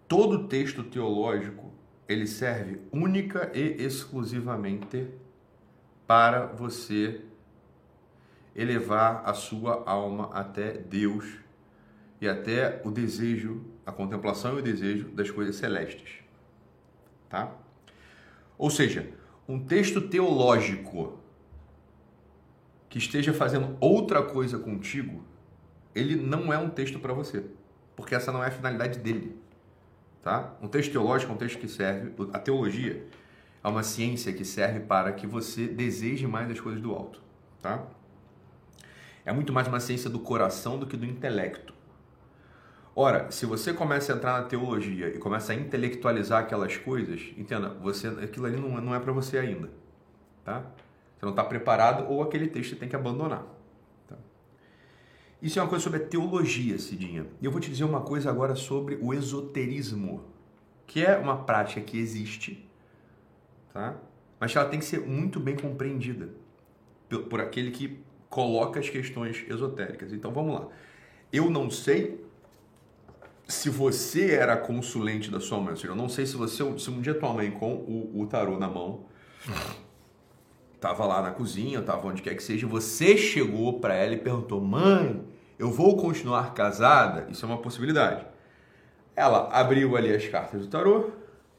Todo 0.08 0.48
texto 0.48 0.82
teológico 0.84 1.72
ele 2.08 2.26
serve 2.26 2.80
única 2.92 3.50
e 3.54 3.82
exclusivamente 3.82 5.08
para 6.06 6.46
você 6.46 7.20
elevar 8.54 9.22
a 9.26 9.34
sua 9.34 9.82
alma 9.84 10.30
até 10.32 10.72
Deus 10.72 11.38
e 12.20 12.28
até 12.28 12.80
o 12.84 12.90
desejo, 12.90 13.64
a 13.84 13.92
contemplação 13.92 14.56
e 14.56 14.60
o 14.60 14.62
desejo 14.62 15.08
das 15.08 15.30
coisas 15.30 15.56
celestes. 15.56 16.20
Tá? 17.28 17.52
Ou 18.56 18.70
seja, 18.70 19.10
um 19.48 19.58
texto 19.58 20.00
teológico 20.00 21.18
que 22.88 22.98
esteja 22.98 23.34
fazendo 23.34 23.76
outra 23.80 24.22
coisa 24.22 24.58
contigo, 24.58 25.22
ele 25.94 26.16
não 26.16 26.52
é 26.52 26.56
um 26.56 26.70
texto 26.70 26.98
para 26.98 27.12
você, 27.12 27.44
porque 27.94 28.14
essa 28.14 28.32
não 28.32 28.42
é 28.42 28.46
a 28.46 28.50
finalidade 28.50 28.98
dele. 29.00 29.36
Tá? 30.26 30.56
Um 30.60 30.66
texto 30.66 30.90
teológico 30.90 31.30
é 31.30 31.34
um 31.36 31.38
texto 31.38 31.56
que 31.60 31.68
serve, 31.68 32.12
a 32.32 32.38
teologia 32.40 33.06
é 33.62 33.68
uma 33.68 33.84
ciência 33.84 34.32
que 34.32 34.44
serve 34.44 34.80
para 34.80 35.12
que 35.12 35.24
você 35.24 35.68
deseje 35.68 36.26
mais 36.26 36.50
as 36.50 36.58
coisas 36.58 36.82
do 36.82 36.92
alto. 36.92 37.22
Tá? 37.62 37.86
É 39.24 39.32
muito 39.32 39.52
mais 39.52 39.68
uma 39.68 39.78
ciência 39.78 40.10
do 40.10 40.18
coração 40.18 40.80
do 40.80 40.86
que 40.88 40.96
do 40.96 41.06
intelecto. 41.06 41.72
Ora, 42.92 43.30
se 43.30 43.46
você 43.46 43.72
começa 43.72 44.12
a 44.12 44.16
entrar 44.16 44.42
na 44.42 44.48
teologia 44.48 45.10
e 45.10 45.18
começa 45.18 45.52
a 45.52 45.54
intelectualizar 45.54 46.40
aquelas 46.40 46.76
coisas, 46.76 47.32
entenda, 47.36 47.68
você, 47.68 48.08
aquilo 48.08 48.46
ali 48.46 48.56
não, 48.56 48.80
não 48.80 48.96
é 48.96 48.98
para 48.98 49.12
você 49.12 49.38
ainda. 49.38 49.70
Tá? 50.44 50.64
Você 51.16 51.24
não 51.24 51.30
está 51.30 51.44
preparado 51.44 52.10
ou 52.10 52.20
aquele 52.20 52.48
texto 52.48 52.74
tem 52.74 52.88
que 52.88 52.96
abandonar. 52.96 53.44
Isso 55.46 55.60
é 55.60 55.62
uma 55.62 55.68
coisa 55.68 55.84
sobre 55.84 56.02
a 56.02 56.04
teologia, 56.04 56.76
Cidinha. 56.76 57.24
E 57.40 57.44
eu 57.44 57.52
vou 57.52 57.60
te 57.60 57.70
dizer 57.70 57.84
uma 57.84 58.00
coisa 58.00 58.28
agora 58.28 58.56
sobre 58.56 58.98
o 59.00 59.14
esoterismo, 59.14 60.24
que 60.88 61.04
é 61.04 61.16
uma 61.16 61.36
prática 61.44 61.80
que 61.80 61.96
existe, 61.96 62.68
tá? 63.72 63.96
mas 64.40 64.56
ela 64.56 64.68
tem 64.68 64.80
que 64.80 64.84
ser 64.84 65.02
muito 65.02 65.38
bem 65.38 65.54
compreendida 65.54 66.30
por, 67.30 67.40
aquele 67.40 67.70
que 67.70 68.00
coloca 68.28 68.80
as 68.80 68.90
questões 68.90 69.44
esotéricas. 69.48 70.12
Então 70.12 70.32
vamos 70.32 70.52
lá. 70.52 70.66
Eu 71.32 71.48
não 71.48 71.70
sei 71.70 72.26
se 73.46 73.70
você 73.70 74.32
era 74.32 74.56
consulente 74.56 75.30
da 75.30 75.38
sua 75.38 75.60
mãe, 75.60 75.70
ou 75.70 75.76
seja, 75.76 75.92
eu 75.92 75.96
não 75.96 76.08
sei 76.08 76.26
se 76.26 76.34
você, 76.34 76.76
se 76.76 76.90
um 76.90 77.00
dia 77.00 77.14
tua 77.14 77.32
mãe 77.32 77.52
com 77.52 77.72
o, 77.72 78.20
o 78.20 78.26
tarô 78.26 78.58
na 78.58 78.68
mão 78.68 79.04
estava 80.74 81.06
lá 81.06 81.22
na 81.22 81.30
cozinha, 81.30 81.78
estava 81.78 82.04
onde 82.08 82.20
quer 82.20 82.34
que 82.34 82.42
seja, 82.42 82.66
você 82.66 83.16
chegou 83.16 83.78
para 83.78 83.94
ela 83.94 84.14
e 84.14 84.18
perguntou: 84.18 84.60
"Mãe, 84.60 85.24
eu 85.58 85.70
vou 85.70 85.96
continuar 85.96 86.54
casada?" 86.54 87.26
Isso 87.30 87.44
é 87.44 87.48
uma 87.48 87.58
possibilidade. 87.58 88.26
Ela 89.14 89.48
abriu 89.52 89.96
ali 89.96 90.14
as 90.14 90.26
cartas 90.28 90.62
do 90.62 90.68
tarô 90.68 91.10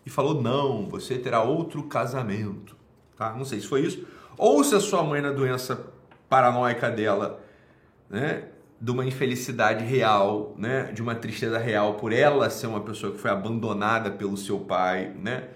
e 0.06 0.10
falou: 0.10 0.42
"Não, 0.42 0.88
você 0.88 1.18
terá 1.18 1.42
outro 1.42 1.84
casamento." 1.84 2.75
Tá? 3.16 3.34
Não 3.34 3.46
sei 3.46 3.60
se 3.60 3.68
foi 3.68 3.82
isso 3.82 4.06
ou 4.38 4.63
se 4.63 4.75
a 4.75 4.80
sua 4.80 5.04
mãe 5.04 5.20
na 5.20 5.32
doença 5.32 5.88
paranoica 6.30 6.92
dela, 6.92 7.42
né, 8.10 8.46
de 8.80 8.92
uma 8.92 9.04
infelicidade 9.04 9.84
real, 9.84 10.54
né, 10.58 10.92
de 10.94 11.01
uma 11.01 11.16
tristeza 11.16 11.58
real 11.58 11.96
por 11.96 12.13
ela 12.13 12.50
ser 12.50 12.68
uma 12.68 12.82
pessoa 12.82 13.12
que 13.12 13.18
foi 13.18 13.32
abandonada 13.32 14.12
pelo 14.12 14.38
seu 14.38 14.60
pai, 14.60 15.12
né? 15.16 15.50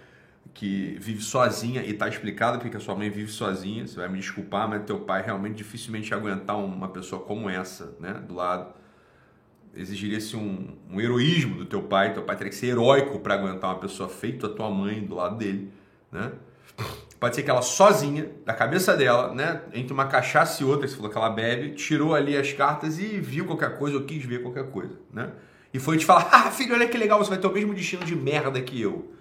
Que 0.53 0.97
vive 0.99 1.21
sozinha 1.21 1.81
e 1.81 1.91
está 1.91 2.07
explicado 2.07 2.59
porque 2.59 2.77
a 2.77 2.79
sua 2.79 2.95
mãe 2.95 3.09
vive 3.09 3.31
sozinha. 3.31 3.87
Você 3.87 3.95
vai 3.95 4.09
me 4.09 4.19
desculpar, 4.19 4.67
mas 4.67 4.83
teu 4.83 4.99
pai 4.99 5.21
realmente 5.21 5.55
dificilmente 5.55 6.11
ia 6.11 6.17
aguentar 6.17 6.57
uma 6.57 6.89
pessoa 6.89 7.21
como 7.21 7.49
essa, 7.49 7.95
né, 7.99 8.13
do 8.27 8.33
lado. 8.33 8.73
Exigiria-se 9.73 10.35
um, 10.35 10.77
um 10.89 10.99
heroísmo 10.99 11.55
do 11.55 11.65
teu 11.65 11.81
pai. 11.83 12.13
Teu 12.13 12.23
pai 12.23 12.35
teria 12.35 12.49
que 12.49 12.55
ser 12.55 12.67
heróico 12.67 13.19
para 13.19 13.35
aguentar 13.35 13.71
uma 13.71 13.79
pessoa 13.79 14.09
feita 14.09 14.47
a 14.47 14.49
tua 14.49 14.69
mãe 14.69 15.01
do 15.03 15.15
lado 15.15 15.37
dele, 15.37 15.71
né? 16.11 16.33
Pode 17.19 17.35
ser 17.35 17.43
que 17.43 17.51
ela 17.51 17.61
sozinha, 17.61 18.31
da 18.43 18.53
cabeça 18.53 18.97
dela, 18.97 19.31
né, 19.33 19.61
entre 19.73 19.93
uma 19.93 20.07
cachaça 20.07 20.63
e 20.63 20.65
outra, 20.65 20.87
você 20.87 20.95
falou 20.95 21.11
que 21.11 21.17
ela 21.17 21.29
bebe, 21.29 21.75
tirou 21.75 22.15
ali 22.15 22.35
as 22.35 22.51
cartas 22.51 22.97
e 22.97 23.19
viu 23.19 23.45
qualquer 23.45 23.77
coisa 23.77 23.95
ou 23.95 24.03
quis 24.03 24.25
ver 24.25 24.41
qualquer 24.41 24.71
coisa, 24.71 24.99
né? 25.13 25.31
E 25.71 25.79
foi 25.79 25.97
te 25.97 26.05
falar: 26.05 26.27
"Ah, 26.33 26.49
filho, 26.51 26.73
olha 26.73 26.87
que 26.87 26.97
legal, 26.97 27.19
você 27.23 27.29
vai 27.29 27.37
ter 27.37 27.47
o 27.47 27.53
mesmo 27.53 27.73
destino 27.73 28.03
de 28.03 28.15
merda 28.15 28.59
que 28.59 28.81
eu." 28.81 29.13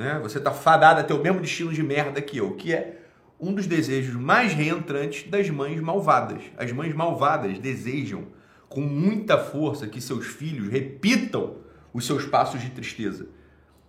Né? 0.00 0.18
Você 0.22 0.38
está 0.38 0.50
fadado 0.50 1.00
a 1.00 1.04
ter 1.04 1.12
o 1.12 1.22
mesmo 1.22 1.42
destino 1.42 1.70
de 1.70 1.82
merda 1.82 2.22
que 2.22 2.38
eu, 2.38 2.54
que 2.56 2.72
é 2.72 3.02
um 3.38 3.52
dos 3.52 3.66
desejos 3.66 4.14
mais 4.14 4.54
reentrantes 4.54 5.28
das 5.30 5.50
mães 5.50 5.78
malvadas. 5.78 6.42
As 6.56 6.72
mães 6.72 6.94
malvadas 6.94 7.58
desejam 7.58 8.28
com 8.66 8.80
muita 8.80 9.36
força 9.36 9.86
que 9.86 10.00
seus 10.00 10.26
filhos 10.26 10.68
repitam 10.68 11.56
os 11.92 12.06
seus 12.06 12.24
passos 12.24 12.62
de 12.62 12.70
tristeza, 12.70 13.28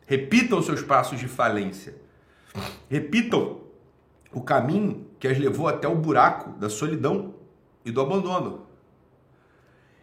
repitam 0.06 0.60
os 0.60 0.66
seus 0.66 0.82
passos 0.82 1.18
de 1.18 1.30
falência, 1.30 1.96
repitam 2.90 3.62
o 4.34 4.42
caminho 4.42 5.08
que 5.18 5.30
as 5.30 5.40
levou 5.40 5.70
até 5.70 5.88
o 5.88 5.96
buraco 5.96 6.60
da 6.60 6.70
solidão 6.70 7.36
e 7.86 7.92
do 7.92 8.02
abandono. 8.02 8.68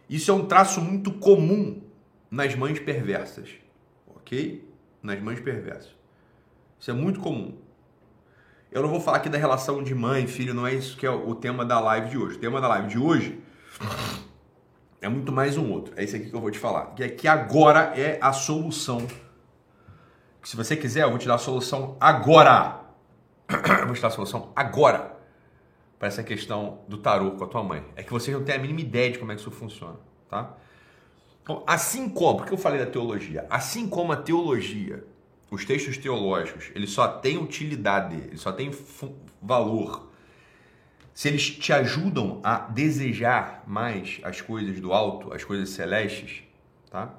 Isso 0.09 0.31
é 0.31 0.33
um 0.33 0.47
traço 0.47 0.81
muito 0.81 1.11
comum 1.11 1.83
nas 2.31 2.55
mães 2.55 2.79
perversas, 2.79 3.49
ok? 4.07 4.67
nas 5.01 5.21
mães 5.21 5.39
perversas. 5.39 5.98
Isso 6.79 6.89
é 6.89 6.93
muito 6.93 7.19
comum. 7.19 7.57
Eu 8.71 8.81
não 8.81 8.89
vou 8.89 9.01
falar 9.01 9.17
aqui 9.17 9.29
da 9.29 9.37
relação 9.37 9.83
de 9.83 9.93
mãe 9.95 10.23
e 10.23 10.27
filho, 10.27 10.53
não 10.53 10.65
é 10.65 10.73
isso 10.73 10.95
que 10.95 11.05
é 11.05 11.09
o 11.09 11.35
tema 11.35 11.65
da 11.65 11.79
live 11.79 12.09
de 12.09 12.17
hoje. 12.17 12.37
O 12.37 12.39
tema 12.39 12.61
da 12.61 12.67
live 12.67 12.87
de 12.87 12.99
hoje 12.99 13.41
é 15.01 15.09
muito 15.09 15.31
mais 15.31 15.57
um 15.57 15.71
outro. 15.71 15.93
É 15.97 16.03
esse 16.03 16.15
aqui 16.15 16.29
que 16.29 16.35
eu 16.35 16.39
vou 16.39 16.51
te 16.51 16.59
falar. 16.59 16.93
Que 16.93 17.03
é 17.03 17.09
que 17.09 17.27
agora 17.27 17.93
é 17.99 18.19
a 18.21 18.31
solução. 18.31 19.07
Se 20.43 20.55
você 20.55 20.75
quiser, 20.75 21.03
eu 21.03 21.09
vou 21.09 21.17
te 21.17 21.27
dar 21.27 21.35
a 21.35 21.39
solução 21.39 21.97
agora. 21.99 22.79
Eu 23.81 23.87
vou 23.87 23.95
te 23.95 24.01
dar 24.01 24.09
a 24.09 24.11
solução 24.11 24.53
agora 24.55 25.17
para 25.97 26.07
essa 26.07 26.21
questão 26.21 26.81
do 26.87 26.99
tarô 26.99 27.31
com 27.31 27.43
a 27.43 27.47
tua 27.47 27.63
mãe. 27.63 27.83
É 27.95 28.03
que 28.03 28.11
vocês 28.11 28.35
não 28.37 28.45
têm 28.45 28.53
a 28.53 28.59
mínima 28.59 28.79
ideia 28.79 29.11
de 29.11 29.17
como 29.17 29.31
é 29.31 29.35
que 29.35 29.41
isso 29.41 29.49
funciona, 29.49 29.97
tá? 30.29 30.55
Então, 31.41 31.63
assim 31.65 32.07
como, 32.07 32.37
porque 32.37 32.53
eu 32.53 32.57
falei 32.59 32.79
da 32.79 32.85
teologia, 32.85 33.47
assim 33.49 33.89
como 33.89 34.11
a 34.11 34.15
teologia, 34.15 35.03
os 35.49 35.65
textos 35.65 35.97
teológicos, 35.97 36.71
eles 36.75 36.91
só 36.91 37.07
têm 37.07 37.37
utilidade, 37.37 38.15
eles 38.15 38.41
só 38.41 38.51
têm 38.51 38.71
valor 39.41 40.09
se 41.19 41.27
eles 41.27 41.49
te 41.49 41.73
ajudam 41.73 42.39
a 42.41 42.59
desejar 42.59 43.65
mais 43.67 44.21
as 44.23 44.39
coisas 44.39 44.79
do 44.79 44.93
alto, 44.93 45.33
as 45.33 45.43
coisas 45.43 45.67
celestes, 45.71 46.43
tá? 46.89 47.13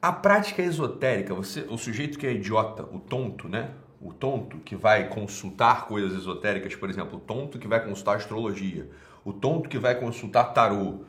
A 0.00 0.12
prática 0.12 0.62
esotérica, 0.62 1.34
você, 1.34 1.62
o 1.68 1.76
sujeito 1.76 2.16
que 2.16 2.24
é 2.24 2.32
idiota, 2.32 2.84
o 2.84 3.00
tonto, 3.00 3.48
né? 3.48 3.72
O 4.00 4.12
tonto 4.12 4.58
que 4.58 4.76
vai 4.76 5.08
consultar 5.08 5.88
coisas 5.88 6.12
esotéricas, 6.12 6.76
por 6.76 6.88
exemplo, 6.88 7.18
o 7.18 7.20
tonto 7.20 7.58
que 7.58 7.66
vai 7.66 7.84
consultar 7.84 8.14
astrologia, 8.14 8.88
o 9.24 9.32
tonto 9.32 9.68
que 9.68 9.76
vai 9.76 9.96
consultar 9.96 10.44
tarô, 10.52 11.00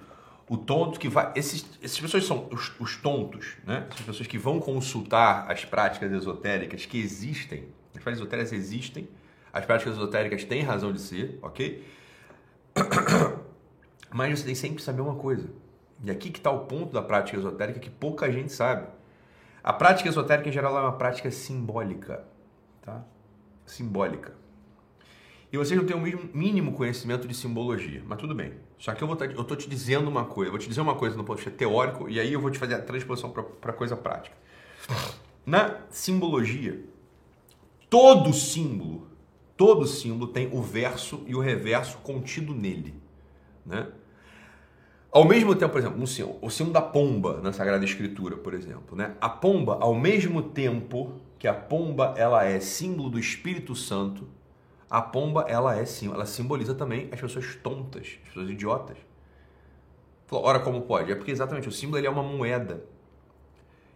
o 0.50 0.58
tonto 0.58 1.00
que 1.00 1.08
vai. 1.08 1.32
Esses, 1.36 1.64
essas 1.82 2.00
pessoas 2.00 2.26
são 2.26 2.50
os, 2.52 2.74
os, 2.80 2.98
tontos, 2.98 3.56
né? 3.66 3.86
Essas 3.92 4.02
pessoas 4.02 4.28
que 4.28 4.38
vão 4.38 4.60
consultar 4.60 5.50
as 5.50 5.64
práticas 5.64 6.12
esotéricas 6.12 6.88
que 6.88 7.00
existem. 7.00 7.68
As 7.96 8.04
práticas 8.04 8.22
esotéricas 8.22 8.54
existem, 8.54 9.08
as 9.54 9.64
práticas 9.66 9.94
esotéricas 9.94 10.44
têm 10.44 10.64
razão 10.64 10.92
de 10.92 11.00
ser, 11.00 11.38
ok? 11.42 11.86
Mas 14.12 14.40
você 14.40 14.46
tem 14.46 14.56
sempre 14.56 14.78
que 14.78 14.82
saber 14.82 15.02
uma 15.02 15.16
coisa. 15.16 15.48
E 16.04 16.10
aqui 16.10 16.32
que 16.32 16.40
está 16.40 16.50
o 16.50 16.66
ponto 16.66 16.92
da 16.92 17.02
prática 17.02 17.38
esotérica 17.38 17.80
que 17.80 17.90
pouca 17.90 18.32
gente 18.32 18.52
sabe. 18.52 18.88
A 19.64 19.72
prática 19.72 20.10
esotérica 20.10 20.50
em 20.50 20.52
geral 20.52 20.76
é 20.78 20.82
uma 20.82 20.98
prática 20.98 21.30
simbólica, 21.30 22.26
tá? 22.82 23.04
Simbólica. 23.66 24.34
E 25.52 25.58
vocês 25.58 25.80
não 25.80 25.86
têm 25.86 25.96
o 25.96 26.30
mínimo 26.36 26.74
conhecimento 26.74 27.28
de 27.28 27.36
simbologia, 27.36 28.02
mas 28.06 28.18
tudo 28.18 28.34
bem. 28.34 28.54
Só 28.80 28.94
que 28.94 29.04
eu, 29.04 29.08
vou 29.08 29.18
eu 29.22 29.44
tô 29.44 29.58
te 29.58 29.70
dizendo 29.70 30.10
uma 30.10 30.24
coisa, 30.24 30.48
eu 30.48 30.52
vou 30.54 30.60
te 30.60 30.70
dizer 30.70 30.80
uma 30.80 30.96
coisa 30.96 31.18
no 31.18 31.24
ponto 31.26 31.38
de 31.38 31.44
vista 31.44 31.58
teórico 31.58 32.10
e 32.10 32.18
aí 32.18 32.32
eu 32.32 32.40
vou 32.40 32.50
te 32.50 32.58
fazer 32.58 32.76
a 32.76 32.82
transposição 32.82 33.30
para 33.30 33.74
coisa 33.74 33.98
prática. 33.98 34.36
Na 35.46 35.82
simbologia, 35.90 36.82
todo 37.90 38.34
símbolo, 38.34 39.08
todo 39.58 39.86
símbolo 39.86 40.32
tem 40.32 40.50
o 40.54 40.62
verso 40.62 41.24
e 41.28 41.36
o 41.36 41.42
reverso 41.42 41.98
contido 41.98 42.56
nele, 42.56 42.96
né? 43.66 43.88
Ao 45.12 45.26
mesmo 45.26 45.56
tempo, 45.56 45.74
por 45.74 45.80
exemplo, 45.80 46.02
um 46.02 46.06
símbolo, 46.06 46.38
o 46.42 46.50
símbolo 46.50 46.74
da 46.74 46.82
pomba 46.82 47.42
na 47.42 47.52
Sagrada 47.52 47.84
Escritura, 47.84 48.38
por 48.38 48.54
exemplo, 48.54 48.96
né? 48.96 49.16
A 49.20 49.28
pomba, 49.28 49.78
ao 49.82 49.94
mesmo 49.94 50.42
tempo 50.42 51.20
que 51.38 51.48
a 51.48 51.54
pomba 51.54 52.14
ela 52.16 52.46
é 52.46 52.62
símbolo 52.62 53.10
do 53.10 53.20
Espírito 53.20 53.76
Santo, 53.76 54.26
a 54.90 55.02
pomba, 55.02 55.46
ela 55.48 55.78
é 55.78 55.86
sim, 55.86 56.12
ela 56.12 56.26
simboliza 56.26 56.74
também 56.74 57.10
as 57.12 57.22
pessoas 57.22 57.56
tontas, 57.56 58.18
as 58.22 58.28
pessoas 58.28 58.50
idiotas. 58.50 58.98
Ora, 60.32 60.60
como 60.60 60.82
pode? 60.82 61.12
É 61.12 61.16
porque 61.16 61.32
exatamente 61.32 61.68
o 61.68 61.72
símbolo 61.72 61.98
ele 61.98 62.08
é 62.08 62.10
uma 62.10 62.24
moeda. 62.24 62.84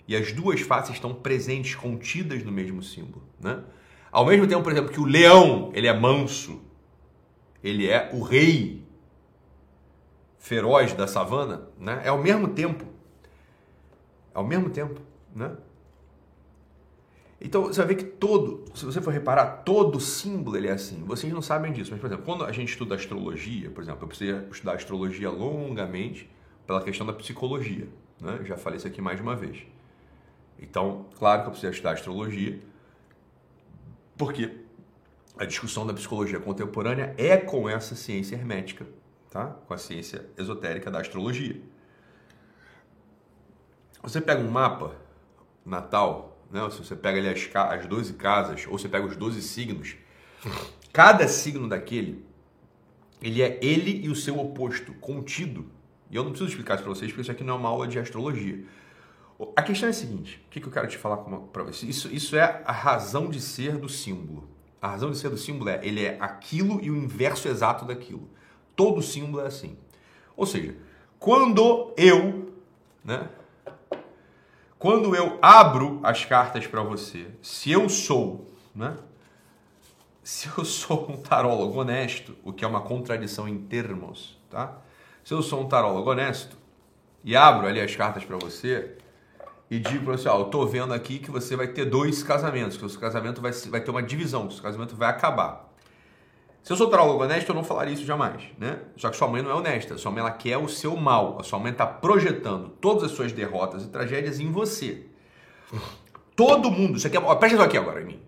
E 0.07 0.15
as 0.15 0.31
duas 0.31 0.61
faces 0.61 0.95
estão 0.95 1.13
presentes, 1.13 1.75
contidas 1.75 2.43
no 2.43 2.51
mesmo 2.51 2.83
símbolo, 2.83 3.23
né? 3.39 3.63
Ao 4.11 4.25
mesmo 4.25 4.45
tempo, 4.45 4.61
por 4.61 4.71
exemplo, 4.71 4.91
que 4.91 4.99
o 4.99 5.05
leão, 5.05 5.71
ele 5.73 5.87
é 5.87 5.93
manso, 5.93 6.61
ele 7.63 7.89
é 7.89 8.11
o 8.13 8.21
rei 8.21 8.83
feroz 10.37 10.93
da 10.93 11.07
savana, 11.07 11.69
né? 11.79 12.01
É 12.03 12.09
ao 12.09 12.21
mesmo 12.21 12.49
tempo. 12.49 12.85
Ao 14.33 14.43
mesmo 14.43 14.69
tempo, 14.69 15.01
né? 15.33 15.55
Então 17.43 17.63
você 17.63 17.79
vai 17.79 17.87
ver 17.89 17.95
que 17.95 18.05
todo, 18.05 18.63
se 18.73 18.85
você 18.85 19.01
for 19.01 19.11
reparar, 19.11 19.63
todo 19.63 19.99
símbolo 19.99 20.55
ele 20.55 20.69
é 20.69 20.71
assim. 20.71 21.03
Vocês 21.03 21.31
não 21.31 21.41
sabem 21.41 21.73
disso, 21.73 21.91
mas 21.91 21.99
por 21.99 22.07
exemplo, 22.07 22.23
quando 22.25 22.45
a 22.45 22.51
gente 22.53 22.69
estuda 22.69 22.95
astrologia, 22.95 23.69
por 23.69 23.83
exemplo, 23.83 24.01
eu 24.03 24.07
precisei 24.07 24.33
estudar 24.49 24.75
astrologia 24.75 25.29
longamente 25.29 26.29
pela 26.65 26.81
questão 26.81 27.05
da 27.05 27.11
psicologia. 27.11 27.89
Né? 28.21 28.39
Já 28.45 28.55
falei 28.55 28.77
isso 28.77 28.87
aqui 28.87 29.01
mais 29.01 29.17
de 29.17 29.23
uma 29.23 29.35
vez. 29.35 29.57
Então, 30.57 31.05
claro 31.19 31.41
que 31.41 31.47
eu 31.47 31.51
precisei 31.51 31.71
estudar 31.71 31.91
astrologia, 31.91 32.61
porque 34.17 34.59
a 35.37 35.43
discussão 35.43 35.85
da 35.85 35.93
psicologia 35.93 36.39
contemporânea 36.39 37.13
é 37.17 37.35
com 37.35 37.67
essa 37.67 37.93
ciência 37.93 38.37
hermética, 38.37 38.87
tá? 39.29 39.47
com 39.67 39.73
a 39.73 39.77
ciência 39.77 40.25
esotérica 40.37 40.89
da 40.89 41.01
astrologia. 41.01 41.59
Você 44.01 44.21
pega 44.21 44.41
um 44.41 44.49
mapa 44.49 44.95
natal 45.65 46.32
né? 46.53 46.69
se 46.69 46.77
você 46.77 46.95
pega 46.95 47.19
ali 47.19 47.27
as, 47.27 47.49
as 47.53 47.85
12 47.85 48.13
casas, 48.13 48.65
ou 48.67 48.77
você 48.77 48.87
pega 48.87 49.05
os 49.05 49.17
12 49.17 49.41
signos, 49.41 49.95
cada 50.93 51.27
signo 51.27 51.67
daquele, 51.67 52.23
ele 53.21 53.41
é 53.41 53.57
ele 53.61 54.05
e 54.05 54.09
o 54.09 54.15
seu 54.15 54.39
oposto, 54.39 54.93
contido. 54.93 55.65
E 56.11 56.15
eu 56.15 56.23
não 56.23 56.31
preciso 56.31 56.51
explicar 56.51 56.75
isso 56.75 56.83
para 56.83 56.93
vocês, 56.93 57.11
porque 57.11 57.21
isso 57.21 57.31
aqui 57.31 57.43
não 57.43 57.55
é 57.55 57.57
uma 57.57 57.69
aula 57.69 57.87
de 57.87 57.97
astrologia. 57.97 58.63
A 59.55 59.63
questão 59.63 59.87
é 59.87 59.89
a 59.89 59.93
seguinte, 59.93 60.43
o 60.45 60.49
que, 60.51 60.61
que 60.61 60.67
eu 60.67 60.71
quero 60.71 60.87
te 60.87 60.97
falar 60.97 61.17
para 61.17 61.63
vocês? 61.63 61.97
Isso, 61.97 62.13
isso 62.13 62.35
é 62.35 62.61
a 62.65 62.71
razão 62.71 63.29
de 63.29 63.41
ser 63.41 63.77
do 63.77 63.89
símbolo. 63.89 64.47
A 64.79 64.89
razão 64.89 65.09
de 65.09 65.17
ser 65.17 65.29
do 65.29 65.37
símbolo 65.37 65.69
é, 65.69 65.79
ele 65.81 66.05
é 66.05 66.17
aquilo 66.19 66.79
e 66.83 66.91
o 66.91 66.95
inverso 66.95 67.47
exato 67.47 67.85
daquilo. 67.85 68.29
Todo 68.75 69.01
símbolo 69.01 69.41
é 69.43 69.47
assim. 69.47 69.77
Ou 70.35 70.45
seja, 70.45 70.75
quando 71.17 71.93
eu, 71.97 72.53
né, 73.03 73.29
quando 74.83 75.15
eu 75.15 75.39
abro 75.41 76.01
as 76.03 76.25
cartas 76.25 76.67
para 76.67 76.83
você, 76.83 77.27
se 77.41 77.71
eu 77.71 77.87
sou, 77.87 78.53
né? 78.75 78.97
Se 80.21 80.49
eu 80.57 80.65
sou 80.67 81.09
um 81.09 81.15
tarólogo 81.15 81.79
honesto, 81.79 82.35
o 82.43 82.51
que 82.51 82.65
é 82.65 82.67
uma 82.67 82.81
contradição 82.81 83.47
em 83.47 83.59
termos, 83.59 84.37
tá? 84.49 84.81
Se 85.23 85.33
eu 85.33 85.41
sou 85.41 85.61
um 85.61 85.69
tarólogo 85.69 86.11
honesto 86.11 86.57
e 87.23 87.33
abro 87.33 87.65
ali 87.65 87.79
as 87.79 87.95
cartas 87.95 88.25
para 88.25 88.35
você 88.35 88.97
e 89.71 89.79
digo 89.79 90.03
para 90.03 90.17
você, 90.17 90.27
ó, 90.27 90.39
eu 90.39 90.45
tô 90.45 90.65
vendo 90.65 90.93
aqui 90.93 91.17
que 91.17 91.31
você 91.31 91.55
vai 91.55 91.67
ter 91.69 91.85
dois 91.85 92.21
casamentos, 92.21 92.75
que 92.75 92.83
o 92.83 92.89
seu 92.89 92.99
casamento 92.99 93.39
vai, 93.41 93.53
vai 93.53 93.79
ter 93.79 93.89
uma 93.89 94.03
divisão, 94.03 94.47
que 94.47 94.53
o 94.53 94.55
seu 94.55 94.63
casamento 94.63 94.97
vai 94.97 95.07
acabar. 95.07 95.72
Se 96.63 96.71
eu 96.71 96.77
sou 96.77 96.89
tarólogo 96.89 97.21
honesto, 97.21 97.49
eu 97.49 97.55
não 97.55 97.63
falaria 97.63 97.93
isso 97.93 98.05
jamais, 98.05 98.41
né? 98.57 98.79
Só 98.95 99.09
que 99.09 99.17
sua 99.17 99.27
mãe 99.27 99.41
não 99.41 99.51
é 99.51 99.53
honesta, 99.53 99.97
sua 99.97 100.09
mãe 100.09 100.21
ela 100.21 100.31
quer 100.31 100.57
o 100.57 100.69
seu 100.69 100.95
mal, 100.95 101.37
a 101.37 101.43
sua 101.43 101.59
mãe 101.59 101.73
está 101.73 101.85
projetando 101.85 102.69
todas 102.69 103.03
as 103.03 103.11
suas 103.11 103.33
derrotas 103.33 103.83
e 103.83 103.89
tragédias 103.89 104.39
em 104.39 104.49
você. 104.49 105.05
Todo 106.33 106.71
mundo, 106.71 106.97
isso 106.97 107.05
aqui, 107.05 107.17
ó, 107.17 107.35
presta 107.35 107.57
atenção 107.57 107.65
aqui 107.65 107.77
agora 107.77 108.01
em 108.01 108.05
mim. 108.05 108.21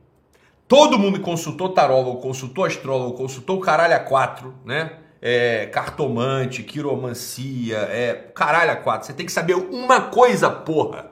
Todo 0.67 0.99
mundo 0.99 1.17
que 1.17 1.23
consultou 1.23 1.69
tarólogo, 1.69 2.19
consultou 2.19 2.65
astrólogo, 2.65 3.15
consultou 3.15 3.57
caralho 3.61 3.95
a 3.95 3.99
quatro, 3.99 4.53
né? 4.65 4.99
É, 5.21 5.67
cartomante, 5.67 6.61
quiromancia, 6.61 7.77
é, 7.77 8.13
caralho 8.35 8.71
a 8.71 8.75
quatro. 8.75 9.07
Você 9.07 9.13
tem 9.13 9.25
que 9.25 9.31
saber 9.31 9.55
uma 9.55 10.01
coisa, 10.01 10.49
porra. 10.49 11.09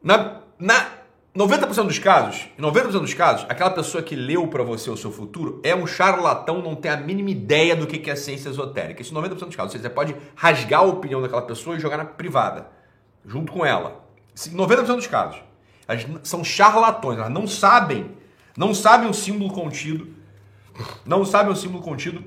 Na, 0.00 0.42
na, 0.58 0.86
90% 1.40 1.86
dos 1.86 1.98
casos, 1.98 2.48
90% 2.58 3.00
dos 3.00 3.14
casos, 3.14 3.46
aquela 3.48 3.70
pessoa 3.70 4.02
que 4.02 4.14
leu 4.14 4.46
para 4.48 4.62
você 4.62 4.90
o 4.90 4.96
seu 4.96 5.10
futuro 5.10 5.58
é 5.64 5.74
um 5.74 5.86
charlatão, 5.86 6.60
não 6.60 6.74
tem 6.74 6.90
a 6.90 6.98
mínima 6.98 7.30
ideia 7.30 7.74
do 7.74 7.86
que 7.86 8.10
é 8.10 8.14
ciência 8.14 8.50
esotérica. 8.50 9.00
Isso 9.00 9.14
90% 9.14 9.46
dos 9.46 9.56
casos. 9.56 9.80
Você 9.80 9.88
pode 9.88 10.14
rasgar 10.36 10.80
a 10.80 10.84
opinião 10.84 11.22
daquela 11.22 11.40
pessoa 11.40 11.76
e 11.76 11.80
jogar 11.80 11.96
na 11.96 12.04
privada, 12.04 12.68
junto 13.24 13.52
com 13.52 13.64
ela. 13.64 14.04
90% 14.36 14.96
dos 14.96 15.06
casos. 15.06 15.40
Elas 15.88 16.06
são 16.22 16.44
charlatões, 16.44 17.18
elas 17.18 17.32
não 17.32 17.46
sabem, 17.46 18.10
não 18.54 18.74
sabem 18.74 19.08
o 19.08 19.14
símbolo 19.14 19.50
contido, 19.50 20.08
não 21.06 21.24
sabem 21.24 21.50
o 21.50 21.56
símbolo 21.56 21.82
contido 21.82 22.22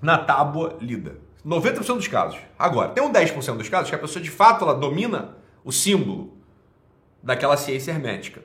na 0.00 0.18
tábua 0.18 0.76
lida. 0.80 1.18
90% 1.44 1.96
dos 1.96 2.08
casos. 2.08 2.38
Agora, 2.56 2.90
tem 2.90 3.02
um 3.02 3.12
10% 3.12 3.56
dos 3.56 3.68
casos 3.68 3.90
que 3.90 3.96
a 3.96 3.98
pessoa 3.98 4.22
de 4.22 4.30
fato 4.30 4.64
ela 4.64 4.74
domina 4.74 5.36
o 5.64 5.72
símbolo 5.72 6.35
daquela 7.26 7.56
ciência 7.56 7.90
hermética. 7.90 8.40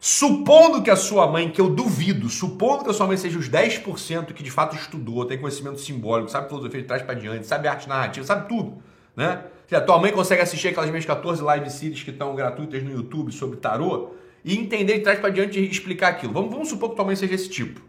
Supondo 0.00 0.82
que 0.82 0.90
a 0.90 0.96
sua 0.96 1.26
mãe, 1.26 1.50
que 1.50 1.60
eu 1.60 1.68
duvido, 1.70 2.28
supondo 2.28 2.84
que 2.84 2.90
a 2.90 2.92
sua 2.92 3.06
mãe 3.06 3.16
seja 3.16 3.38
os 3.38 3.48
10% 3.48 4.32
que 4.32 4.42
de 4.42 4.50
fato 4.50 4.74
estudou, 4.74 5.24
tem 5.26 5.38
conhecimento 5.38 5.80
simbólico, 5.80 6.30
sabe 6.30 6.48
filosofia 6.48 6.80
de 6.80 6.86
trás 6.86 7.02
para 7.02 7.14
diante, 7.14 7.46
sabe 7.46 7.68
arte 7.68 7.88
narrativa, 7.88 8.26
sabe 8.26 8.48
tudo, 8.48 8.82
né? 9.14 9.44
Se 9.66 9.74
a 9.74 9.80
tua 9.80 9.98
mãe 9.98 10.12
consegue 10.12 10.42
assistir 10.42 10.68
aquelas 10.68 10.90
minhas 10.90 11.04
14 11.04 11.42
live 11.42 11.70
series 11.70 12.02
que 12.02 12.10
estão 12.10 12.34
gratuitas 12.34 12.82
no 12.82 12.90
YouTube 12.90 13.32
sobre 13.32 13.56
tarô 13.58 14.14
e 14.44 14.58
entender 14.58 14.98
de 14.98 15.00
trás 15.00 15.18
para 15.18 15.30
diante 15.30 15.58
e 15.58 15.70
explicar 15.70 16.08
aquilo. 16.08 16.32
Vamos, 16.32 16.50
vamos 16.50 16.68
supor 16.68 16.90
que 16.90 16.96
tua 16.96 17.04
mãe 17.04 17.16
seja 17.16 17.34
esse 17.34 17.48
tipo. 17.48 17.80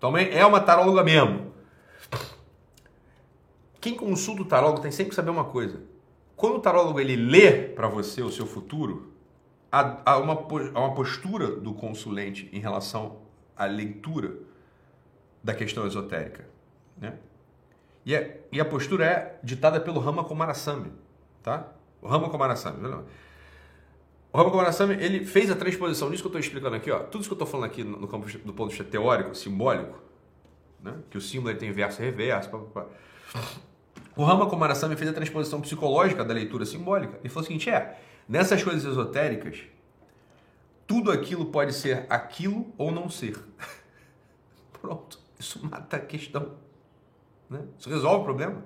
Tua 0.00 0.10
mãe 0.10 0.30
é 0.32 0.44
uma 0.46 0.60
taróloga 0.60 1.02
mesmo. 1.02 1.52
Quem 3.80 3.94
consulta 3.94 4.42
o 4.42 4.46
tarólogo 4.46 4.80
tem 4.80 4.90
sempre 4.90 5.10
que 5.10 5.16
saber 5.16 5.30
uma 5.30 5.44
coisa. 5.44 5.80
Quando 6.34 6.56
o 6.56 6.60
tarólogo 6.60 6.98
ele 6.98 7.16
lê 7.16 7.52
para 7.52 7.88
você 7.88 8.22
o 8.22 8.30
seu 8.30 8.46
futuro, 8.46 9.17
há, 9.70 10.18
uma, 10.18 10.34
uma 10.34 10.94
postura 10.94 11.56
do 11.56 11.74
consulente 11.74 12.48
em 12.52 12.58
relação 12.58 13.20
à 13.56 13.64
leitura 13.66 14.34
da 15.42 15.54
questão 15.54 15.86
esotérica. 15.86 16.46
Né? 16.96 17.18
E, 18.04 18.14
é, 18.14 18.40
e 18.50 18.60
a 18.60 18.64
postura 18.64 19.04
é 19.04 19.38
ditada 19.42 19.80
pelo 19.80 20.00
Rama 20.00 20.24
Kumarasamy. 20.24 20.92
Tá? 21.42 21.68
O 22.00 22.08
Rama 22.08 22.30
Kumarasamy. 22.30 22.78
O 24.32 24.38
Rama 24.38 24.50
Kumarasamy 24.50 24.94
ele 24.94 25.24
fez 25.24 25.50
a 25.50 25.56
transposição 25.56 26.10
disso 26.10 26.22
que 26.22 26.26
eu 26.26 26.30
estou 26.30 26.40
explicando 26.40 26.76
aqui. 26.76 26.90
Ó, 26.90 27.00
tudo 27.00 27.20
isso 27.20 27.28
que 27.28 27.32
eu 27.32 27.36
estou 27.36 27.46
falando 27.46 27.66
aqui 27.66 27.84
no 27.84 28.08
campo 28.08 28.26
do 28.26 28.52
ponto 28.52 28.70
de 28.70 28.76
vista 28.76 28.90
teórico, 28.90 29.34
simbólico, 29.34 29.98
né? 30.82 30.94
que 31.10 31.18
o 31.18 31.20
símbolo 31.20 31.54
tem 31.56 31.72
verso 31.72 32.00
e 32.02 32.04
reverso. 32.04 32.48
Pá, 32.50 32.58
pá, 32.58 32.82
pá. 32.82 33.40
O 34.16 34.24
Rama 34.24 34.48
Kumarasamy 34.48 34.96
fez 34.96 35.08
a 35.10 35.12
transposição 35.12 35.60
psicológica 35.60 36.24
da 36.24 36.34
leitura 36.34 36.66
simbólica 36.66 37.20
e 37.22 37.28
falou 37.28 37.44
o 37.44 37.46
seguinte: 37.46 37.70
é, 37.70 37.96
Nessas 38.28 38.62
coisas 38.62 38.84
esotéricas, 38.84 39.60
tudo 40.86 41.10
aquilo 41.10 41.46
pode 41.46 41.72
ser 41.72 42.06
aquilo 42.10 42.72
ou 42.76 42.90
não 42.90 43.08
ser. 43.08 43.38
Pronto, 44.80 45.18
isso 45.38 45.64
mata 45.64 45.96
a 45.96 46.00
questão. 46.00 46.56
Né? 47.48 47.60
Isso 47.78 47.88
resolve 47.88 48.20
o 48.20 48.24
problema. 48.24 48.62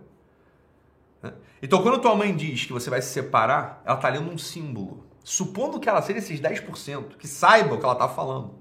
Né? 1.23 1.33
Então, 1.63 1.83
quando 1.83 2.01
tua 2.01 2.17
mãe 2.17 2.35
diz 2.35 2.67
que 2.67 2.73
você 2.73 2.91
vai 2.91 3.01
se 3.01 3.11
separar, 3.11 3.81
ela 3.85 3.97
está 3.97 4.09
lendo 4.09 4.31
um 4.31 4.39
símbolo. 4.39 5.07
Supondo 5.23 5.79
que 5.79 5.89
ela 5.89 6.03
seja 6.03 6.19
esses 6.19 6.41
10%, 6.41 7.17
que 7.17 7.29
saiba 7.29 7.75
o 7.75 7.79
que 7.79 7.85
ela 7.85 7.95
está 7.95 8.09
falando. 8.09 8.55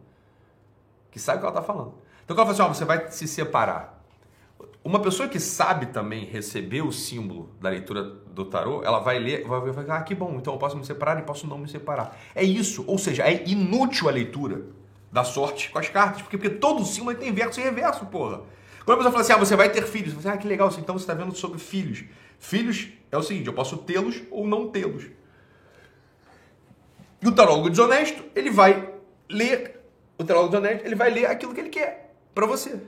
Que 1.10 1.20
saiba 1.20 1.40
o 1.40 1.42
que 1.42 1.48
ela 1.48 1.60
está 1.60 1.74
falando. 1.74 1.96
Então, 2.24 2.36
quando 2.36 2.48
ela 2.48 2.56
fala 2.56 2.70
assim, 2.70 2.80
você 2.80 2.86
vai 2.86 3.12
se 3.12 3.28
separar. 3.28 4.01
Uma 4.84 5.00
pessoa 5.00 5.30
que 5.30 5.40
sabe 5.40 5.88
também 5.88 6.26
receber 6.26 6.82
o 6.82 6.92
símbolo 6.92 7.50
da 7.60 7.70
leitura 7.70 8.04
do 8.04 8.46
tarô, 8.46 8.82
ela 8.84 9.00
vai 9.00 9.20
ler, 9.20 9.46
vai 9.46 9.62
ver, 9.62 9.92
ah, 9.92 10.02
que 10.02 10.16
bom, 10.16 10.36
então 10.38 10.54
eu 10.54 10.60
posso 10.60 10.78
me 10.78 10.86
separar 10.86 11.20
e 11.20 11.24
posso 11.24 11.46
não 11.48 11.58
me 11.58 11.68
separar. 11.68 12.18
É 12.34 12.44
isso, 12.44 12.84
ou 12.88 12.98
seja, 12.98 13.24
é 13.24 13.48
inútil 13.48 14.10
a 14.10 14.12
leitura 14.12 14.64
da 15.12 15.24
sorte 15.24 15.70
com 15.70 15.78
as 15.78 15.90
cartas, 15.90 16.22
porque, 16.22 16.38
porque 16.38 16.56
todo 16.56 16.84
símbolo 16.86 17.16
tem 17.18 17.32
verso 17.32 17.60
e 17.60 17.64
reverso, 17.64 18.06
porra. 18.06 18.42
Quando 18.86 18.94
a 18.94 18.98
pessoa 18.98 19.12
fala 19.12 19.22
assim, 19.22 19.34
ah, 19.34 19.38
você 19.38 19.56
vai 19.56 19.70
ter 19.70 19.84
filhos, 19.84 20.14
você 20.14 20.30
ah, 20.30 20.38
que 20.38 20.48
legal, 20.48 20.70
então 20.78 20.98
você 20.98 21.04
está 21.04 21.14
vendo 21.14 21.36
sobre 21.36 21.60
filhos. 21.60 22.04
Filhos 22.40 22.90
é 23.12 23.18
o 23.18 23.22
seguinte, 23.22 23.48
eu 23.48 23.54
posso 23.54 23.78
tê-los 23.78 24.24
ou 24.32 24.48
não 24.48 24.70
tê-los. 24.70 25.06
E 27.22 27.28
o 27.28 27.32
tarólogo 27.32 27.70
desonesto, 27.70 28.24
ele 28.36 28.50
vai 28.50 28.90
ler, 29.30 29.80
o 30.18 30.24
tarólogo 30.24 30.52
desonesto, 30.52 30.86
ele 30.86 30.96
vai 30.96 31.12
ler 31.12 31.28
aquilo 31.28 31.54
que 31.54 31.60
ele 31.60 31.70
quer 31.70 32.16
para 32.34 32.48
você. 32.48 32.82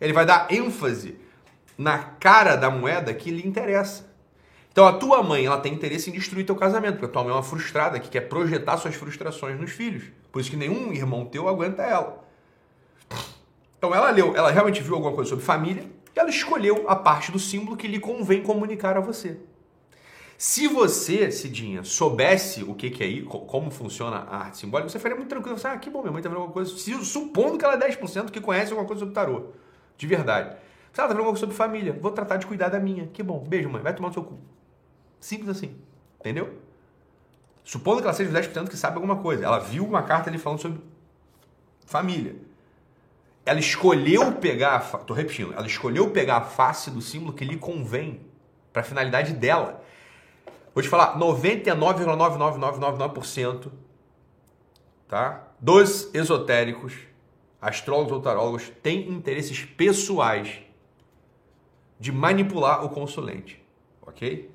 Ele 0.00 0.12
vai 0.12 0.24
dar 0.24 0.50
ênfase 0.50 1.16
na 1.76 1.98
cara 1.98 2.56
da 2.56 2.70
moeda 2.70 3.12
que 3.12 3.30
lhe 3.30 3.46
interessa. 3.46 4.08
Então 4.72 4.86
a 4.86 4.92
tua 4.92 5.22
mãe, 5.22 5.46
ela 5.46 5.58
tem 5.58 5.74
interesse 5.74 6.10
em 6.10 6.12
destruir 6.12 6.46
teu 6.46 6.54
casamento, 6.54 6.94
porque 6.94 7.06
a 7.06 7.08
tua 7.08 7.24
mãe 7.24 7.32
é 7.32 7.34
uma 7.34 7.42
frustrada 7.42 7.98
que 7.98 8.08
quer 8.08 8.22
projetar 8.22 8.76
suas 8.76 8.94
frustrações 8.94 9.58
nos 9.58 9.70
filhos. 9.70 10.04
Por 10.30 10.40
isso 10.40 10.50
que 10.50 10.56
nenhum 10.56 10.92
irmão 10.92 11.26
teu 11.26 11.48
aguenta 11.48 11.82
ela. 11.82 12.24
Então 13.76 13.94
ela 13.94 14.10
leu, 14.10 14.36
ela 14.36 14.50
realmente 14.50 14.82
viu 14.82 14.94
alguma 14.94 15.12
coisa 15.12 15.30
sobre 15.30 15.44
família 15.44 15.84
e 16.14 16.18
ela 16.18 16.28
escolheu 16.28 16.84
a 16.88 16.94
parte 16.94 17.32
do 17.32 17.38
símbolo 17.38 17.76
que 17.76 17.88
lhe 17.88 17.98
convém 17.98 18.42
comunicar 18.42 18.96
a 18.96 19.00
você. 19.00 19.38
Se 20.36 20.68
você, 20.68 21.30
Cidinha, 21.30 21.84
soubesse 21.84 22.62
o 22.62 22.74
que, 22.74 22.90
que 22.90 23.02
é 23.02 23.06
isso, 23.06 23.26
como 23.26 23.70
funciona 23.70 24.16
a 24.16 24.44
arte 24.44 24.56
simbólica, 24.58 24.88
você 24.88 24.98
ficaria 24.98 25.16
muito 25.16 25.28
tranquilo. 25.28 25.58
Você, 25.58 25.66
ah, 25.66 25.76
que 25.76 25.90
bom, 25.90 26.00
minha 26.00 26.12
mãe 26.12 26.22
tá 26.22 26.30
vendo 26.30 26.38
alguma 26.38 26.54
coisa. 26.54 26.74
Supondo 27.04 27.58
que 27.58 27.64
ela 27.64 27.74
é 27.74 27.78
10% 27.78 28.30
que 28.30 28.40
conhece 28.40 28.72
alguma 28.72 28.86
coisa 28.86 29.00
sobre 29.00 29.14
tarô. 29.14 29.48
De 30.00 30.06
verdade. 30.06 30.56
Se 30.92 30.98
ela 30.98 31.10
tá 31.10 31.14
falando 31.14 31.36
sobre 31.36 31.54
família, 31.54 31.92
vou 31.92 32.10
tratar 32.10 32.38
de 32.38 32.46
cuidar 32.46 32.70
da 32.70 32.80
minha. 32.80 33.06
Que 33.08 33.22
bom. 33.22 33.44
Beijo, 33.46 33.68
mãe. 33.68 33.82
Vai 33.82 33.94
tomar 33.94 34.08
no 34.08 34.14
seu 34.14 34.24
cu. 34.24 34.38
Simples 35.20 35.50
assim. 35.50 35.76
Entendeu? 36.18 36.54
Supondo 37.62 37.98
que 37.98 38.04
ela 38.04 38.14
seja 38.14 38.32
10% 38.32 38.70
que 38.70 38.78
sabe 38.78 38.94
alguma 38.94 39.16
coisa. 39.16 39.44
Ela 39.44 39.58
viu 39.58 39.84
uma 39.84 40.02
carta 40.02 40.30
ali 40.30 40.38
falando 40.38 40.62
sobre 40.62 40.80
família. 41.84 42.34
Ela 43.44 43.60
escolheu 43.60 44.32
pegar, 44.32 44.76
a 44.76 44.80
fa... 44.80 44.96
tô 44.96 45.12
repetindo, 45.12 45.52
ela 45.52 45.66
escolheu 45.66 46.10
pegar 46.10 46.38
a 46.38 46.42
face 46.42 46.90
do 46.90 47.02
símbolo 47.02 47.34
que 47.34 47.44
lhe 47.44 47.58
convém 47.58 48.22
para 48.72 48.80
a 48.80 48.84
finalidade 48.84 49.34
dela. 49.34 49.84
Vou 50.74 50.82
te 50.82 50.88
falar, 50.88 51.18
99,99999% 51.18 53.70
tá? 55.10 55.42
Dos 55.58 56.08
esotéricos, 56.14 56.94
astrólogos 57.60 58.12
ou 58.12 58.20
tarólogos, 58.20 58.70
têm 58.82 59.08
interesses 59.10 59.64
pessoais 59.64 60.60
de 61.98 62.10
manipular 62.10 62.84
o 62.84 62.88
consulente, 62.88 63.62
ok? 64.00 64.50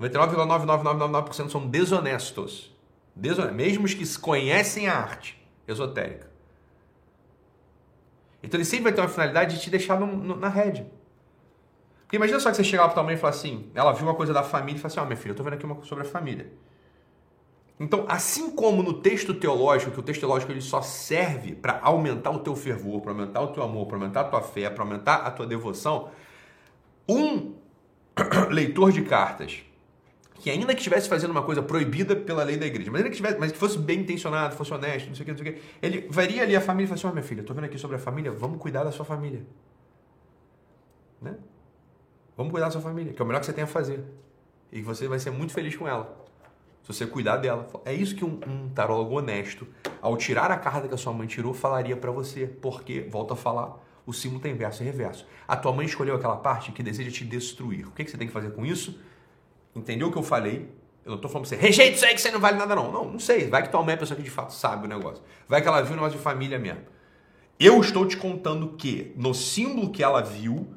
99,99999% 0.00 1.50
são 1.50 1.66
desonestos. 1.66 2.74
Desonestos. 3.14 3.56
Mesmo 3.56 3.84
os 3.84 3.94
que 3.94 4.18
conhecem 4.18 4.88
a 4.88 4.96
arte 4.96 5.40
esotérica. 5.66 6.28
Então 8.42 8.58
ele 8.58 8.64
sempre 8.64 8.84
vai 8.84 8.92
ter 8.92 9.00
uma 9.00 9.08
finalidade 9.08 9.56
de 9.56 9.62
te 9.62 9.70
deixar 9.70 9.98
no, 9.98 10.06
no, 10.06 10.36
na 10.36 10.48
rede. 10.48 10.86
Porque 12.02 12.16
imagina 12.16 12.40
só 12.40 12.50
que 12.50 12.56
você 12.56 12.64
chegar 12.64 12.82
lá 12.82 12.88
pra 12.88 12.94
tua 12.94 13.02
mãe 13.02 13.14
e 13.14 13.18
falar 13.18 13.30
assim, 13.30 13.70
ela 13.74 13.92
viu 13.92 14.06
uma 14.06 14.14
coisa 14.14 14.32
da 14.32 14.42
família 14.42 14.78
e 14.78 14.80
fala 14.80 14.92
assim, 14.92 15.00
ó, 15.00 15.02
oh, 15.02 15.06
minha 15.06 15.16
filha, 15.16 15.32
eu 15.32 15.36
tô 15.36 15.42
vendo 15.42 15.54
aqui 15.54 15.66
uma 15.66 15.74
coisa 15.74 15.88
sobre 15.88 16.06
a 16.06 16.08
família. 16.08 16.50
Então, 17.80 18.04
assim 18.08 18.50
como 18.50 18.82
no 18.82 18.94
texto 18.94 19.32
teológico, 19.34 19.92
que 19.92 20.00
o 20.00 20.02
texto 20.02 20.20
teológico 20.20 20.50
ele 20.50 20.60
só 20.60 20.82
serve 20.82 21.54
para 21.54 21.78
aumentar 21.82 22.30
o 22.30 22.40
teu 22.40 22.56
fervor, 22.56 23.00
para 23.00 23.12
aumentar 23.12 23.40
o 23.40 23.48
teu 23.48 23.62
amor, 23.62 23.86
para 23.86 23.96
aumentar 23.96 24.20
a 24.22 24.24
tua 24.24 24.42
fé, 24.42 24.68
para 24.68 24.82
aumentar 24.82 25.16
a 25.16 25.30
tua 25.30 25.46
devoção, 25.46 26.10
um 27.08 27.54
leitor 28.50 28.90
de 28.90 29.02
cartas 29.02 29.62
que 30.40 30.50
ainda 30.50 30.72
que 30.72 30.80
estivesse 30.80 31.08
fazendo 31.08 31.30
uma 31.32 31.42
coisa 31.42 31.60
proibida 31.60 32.14
pela 32.14 32.44
lei 32.44 32.56
da 32.56 32.66
igreja, 32.66 32.90
mas 32.90 33.00
ainda 33.00 33.10
que 33.10 33.16
tivesse, 33.16 33.38
mas 33.38 33.50
que 33.50 33.58
fosse 33.58 33.76
bem 33.76 34.00
intencionado, 34.00 34.54
fosse 34.54 34.72
honesto, 34.72 35.08
não 35.08 35.14
sei 35.14 35.22
o 35.22 35.26
que, 35.26 35.32
não 35.32 35.38
sei 35.38 35.50
o 35.50 35.54
que, 35.54 35.62
ele 35.82 36.08
varia 36.08 36.42
ali 36.42 36.54
a 36.54 36.60
família 36.60 36.84
e 36.84 36.88
fala 36.88 36.98
assim, 36.98 37.06
ó 37.08 37.10
oh, 37.10 37.12
minha 37.12 37.24
filha, 37.24 37.42
tô 37.42 37.52
vendo 37.52 37.64
aqui 37.64 37.76
sobre 37.76 37.96
a 37.96 37.98
família, 37.98 38.30
vamos 38.30 38.58
cuidar 38.58 38.84
da 38.84 38.92
sua 38.92 39.04
família. 39.04 39.44
Né? 41.20 41.34
Vamos 42.36 42.52
cuidar 42.52 42.66
da 42.66 42.72
sua 42.72 42.80
família, 42.80 43.12
que 43.12 43.20
é 43.20 43.24
o 43.24 43.26
melhor 43.26 43.40
que 43.40 43.46
você 43.46 43.52
tem 43.52 43.64
a 43.64 43.66
fazer. 43.66 44.04
E 44.70 44.80
você 44.80 45.08
vai 45.08 45.18
ser 45.18 45.32
muito 45.32 45.52
feliz 45.52 45.74
com 45.74 45.88
ela. 45.88 46.16
Se 46.82 46.92
você 46.92 47.06
cuidar 47.06 47.36
dela. 47.36 47.68
É 47.84 47.92
isso 47.92 48.14
que 48.14 48.24
um, 48.24 48.40
um 48.46 48.68
tarólogo 48.70 49.18
honesto, 49.18 49.66
ao 50.00 50.16
tirar 50.16 50.50
a 50.50 50.56
carta 50.56 50.88
que 50.88 50.94
a 50.94 50.98
sua 50.98 51.12
mãe 51.12 51.26
tirou, 51.26 51.52
falaria 51.52 51.96
para 51.96 52.10
você. 52.10 52.46
Porque, 52.46 53.02
volta 53.02 53.34
a 53.34 53.36
falar, 53.36 53.76
o 54.06 54.12
símbolo 54.12 54.40
tem 54.40 54.54
verso 54.54 54.82
e 54.82 54.86
reverso. 54.86 55.26
A 55.46 55.56
tua 55.56 55.72
mãe 55.72 55.84
escolheu 55.84 56.16
aquela 56.16 56.36
parte 56.36 56.72
que 56.72 56.82
deseja 56.82 57.10
te 57.10 57.24
destruir. 57.24 57.86
O 57.86 57.90
que, 57.90 58.04
que 58.04 58.10
você 58.10 58.16
tem 58.16 58.26
que 58.26 58.32
fazer 58.32 58.52
com 58.52 58.64
isso? 58.64 58.98
Entendeu 59.76 60.08
o 60.08 60.12
que 60.12 60.16
eu 60.16 60.22
falei? 60.22 60.70
Eu 61.04 61.10
não 61.10 61.16
estou 61.16 61.30
falando 61.30 61.48
pra 61.48 61.56
você, 61.56 61.62
rejeita 61.62 61.96
isso 61.96 62.04
aí 62.04 62.14
que 62.14 62.20
você 62.20 62.30
não 62.30 62.40
vale 62.40 62.58
nada, 62.58 62.74
não. 62.74 62.90
Não, 62.90 63.04
não 63.12 63.18
sei. 63.18 63.48
Vai 63.48 63.62
que 63.62 63.70
tua 63.70 63.82
mãe 63.82 63.92
é 63.92 63.94
a 63.96 63.98
pessoa 63.98 64.16
que 64.16 64.22
de 64.22 64.30
fato 64.30 64.52
sabe 64.52 64.86
o 64.86 64.88
negócio. 64.88 65.22
Vai 65.46 65.60
que 65.60 65.68
ela 65.68 65.82
viu 65.82 65.92
o 65.92 65.96
negócio 65.96 66.16
de 66.16 66.22
família 66.22 66.58
mesmo. 66.58 66.82
Eu 67.60 67.80
estou 67.80 68.06
te 68.06 68.16
contando 68.16 68.74
que 68.76 69.12
no 69.16 69.34
símbolo 69.34 69.90
que 69.90 70.02
ela 70.02 70.22
viu, 70.22 70.72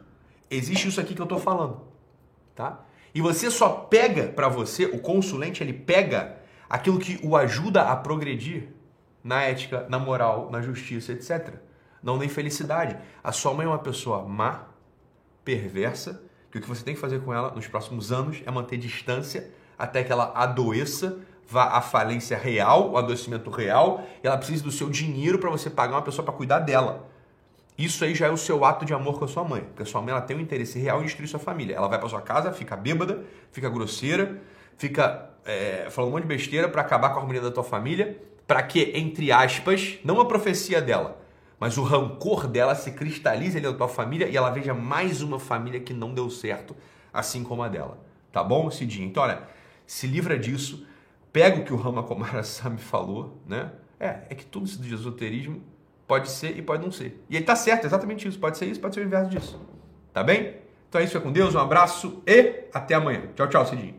existe 0.50 0.88
isso 0.88 1.00
aqui 1.00 1.14
que 1.14 1.22
eu 1.22 1.26
estou 1.26 1.40
falando. 1.40 1.82
Tá? 2.56 2.84
E 3.14 3.22
você 3.22 3.52
só 3.52 3.70
pega 3.70 4.28
para 4.28 4.48
você, 4.48 4.86
o 4.86 5.00
consulente, 5.00 5.64
ele 5.64 5.74
pega 5.74 6.38
aquilo 6.70 7.00
que 7.00 7.20
o 7.24 7.36
ajuda 7.36 7.84
a 7.84 7.96
progredir 7.96 8.70
na 9.24 9.42
ética, 9.44 9.86
na 9.90 10.00
moral, 10.00 10.50
na 10.50 10.62
justiça, 10.62 11.12
etc. 11.12 11.56
Não 12.02 12.18
na 12.18 12.26
infelicidade. 12.26 12.98
A 13.24 13.32
sua 13.32 13.54
mãe 13.54 13.66
é 13.66 13.70
uma 13.70 13.80
pessoa 13.80 14.24
má, 14.24 14.68
perversa, 15.44 16.24
que 16.50 16.58
o 16.58 16.62
que 16.62 16.68
você 16.68 16.84
tem 16.84 16.94
que 16.94 17.00
fazer 17.00 17.22
com 17.22 17.34
ela 17.34 17.52
nos 17.52 17.68
próximos 17.68 18.12
anos 18.12 18.42
é 18.46 18.52
manter 18.52 18.78
distância 18.78 19.52
até 19.78 20.04
que 20.04 20.12
ela 20.12 20.32
adoeça, 20.36 21.20
vá 21.48 21.66
à 21.66 21.82
falência 21.82 22.38
real, 22.38 22.92
o 22.92 22.98
adoecimento 22.98 23.50
real, 23.50 24.06
e 24.24 24.28
ela 24.28 24.38
precise 24.38 24.64
do 24.64 24.72
seu 24.72 24.90
dinheiro 24.90 25.40
para 25.40 25.50
você 25.50 25.70
pagar 25.70 25.96
uma 25.96 26.02
pessoa 26.02 26.24
para 26.24 26.34
cuidar 26.34 26.60
dela. 26.60 27.10
Isso 27.84 28.04
aí 28.04 28.14
já 28.14 28.28
é 28.28 28.30
o 28.30 28.38
seu 28.38 28.64
ato 28.64 28.86
de 28.86 28.94
amor 28.94 29.18
com 29.18 29.26
a 29.26 29.28
sua 29.28 29.44
mãe, 29.44 29.62
porque 29.62 29.82
a 29.82 29.86
sua 29.86 30.02
mãe 30.02 30.12
ela 30.12 30.22
tem 30.22 30.38
um 30.38 30.40
interesse 30.40 30.78
real 30.78 31.02
em 31.02 31.06
destruir 31.06 31.28
sua 31.28 31.40
família. 31.40 31.76
Ela 31.76 31.88
vai 31.88 31.98
para 31.98 32.08
sua 32.08 32.22
casa, 32.22 32.52
fica 32.54 32.78
bêbada, 32.78 33.24
fica 33.52 33.68
grosseira, 33.70 34.40
fica 34.78 35.32
é, 35.44 35.88
falando 35.90 36.10
um 36.10 36.14
monte 36.14 36.24
de 36.24 36.28
besteira 36.28 36.70
para 36.70 36.82
acabar 36.82 37.10
com 37.10 37.16
a 37.16 37.22
harmonia 37.22 37.42
da 37.42 37.50
tua 37.50 37.64
família, 37.64 38.22
para 38.46 38.62
que, 38.62 38.92
entre 38.96 39.32
aspas, 39.32 39.98
não 40.04 40.22
a 40.22 40.26
profecia 40.26 40.80
dela, 40.80 41.20
mas 41.60 41.78
o 41.78 41.84
rancor 41.84 42.48
dela 42.48 42.76
se 42.76 42.92
cristalize 42.92 43.58
ali 43.58 43.66
na 43.66 43.74
tua 43.74 43.88
família 43.88 44.28
e 44.28 44.38
ela 44.38 44.52
veja 44.52 44.76
mais 44.76 45.24
uma 45.24 45.40
família 45.40 45.80
que 45.80 45.94
não 45.94 46.14
deu 46.14 46.30
certo, 46.30 46.76
assim 47.12 47.44
como 47.44 47.64
a 47.64 47.68
dela. 47.68 47.98
Tá 48.32 48.44
bom, 48.44 48.70
Cidinho? 48.70 49.08
Então, 49.08 49.24
olha, 49.24 49.42
se 49.88 50.06
livra 50.06 50.38
disso, 50.38 50.86
pega 51.34 51.60
o 51.60 51.66
que 51.66 51.74
o 51.74 51.78
Rama 51.78 52.04
Komara 52.04 52.44
Sami 52.44 52.78
falou, 52.78 53.42
né? 53.48 53.72
É, 54.00 54.22
é 54.30 54.36
que 54.36 54.46
tudo 54.46 54.66
isso 54.66 54.80
de 54.82 54.94
esoterismo 54.94 55.64
pode 56.12 56.30
ser 56.30 56.58
e 56.58 56.62
pode 56.62 56.84
não 56.84 56.92
ser. 56.92 57.24
E 57.30 57.38
ele 57.38 57.46
tá 57.46 57.56
certo, 57.56 57.86
exatamente 57.86 58.28
isso. 58.28 58.38
Pode 58.38 58.58
ser 58.58 58.66
isso, 58.66 58.82
pode 58.82 58.94
ser 58.94 59.00
o 59.00 59.06
inverso 59.06 59.30
disso. 59.30 59.58
Tá 60.12 60.22
bem? 60.22 60.58
Então 60.90 61.00
é 61.00 61.06
isso, 61.06 61.14
fica 61.14 61.24
com 61.24 61.32
Deus, 61.32 61.56
um 61.56 61.60
abraço 61.60 62.22
e 62.28 62.66
até 62.74 62.96
amanhã. 62.96 63.30
Tchau, 63.34 63.48
tchau, 63.48 63.66
Cidinho. 63.66 63.96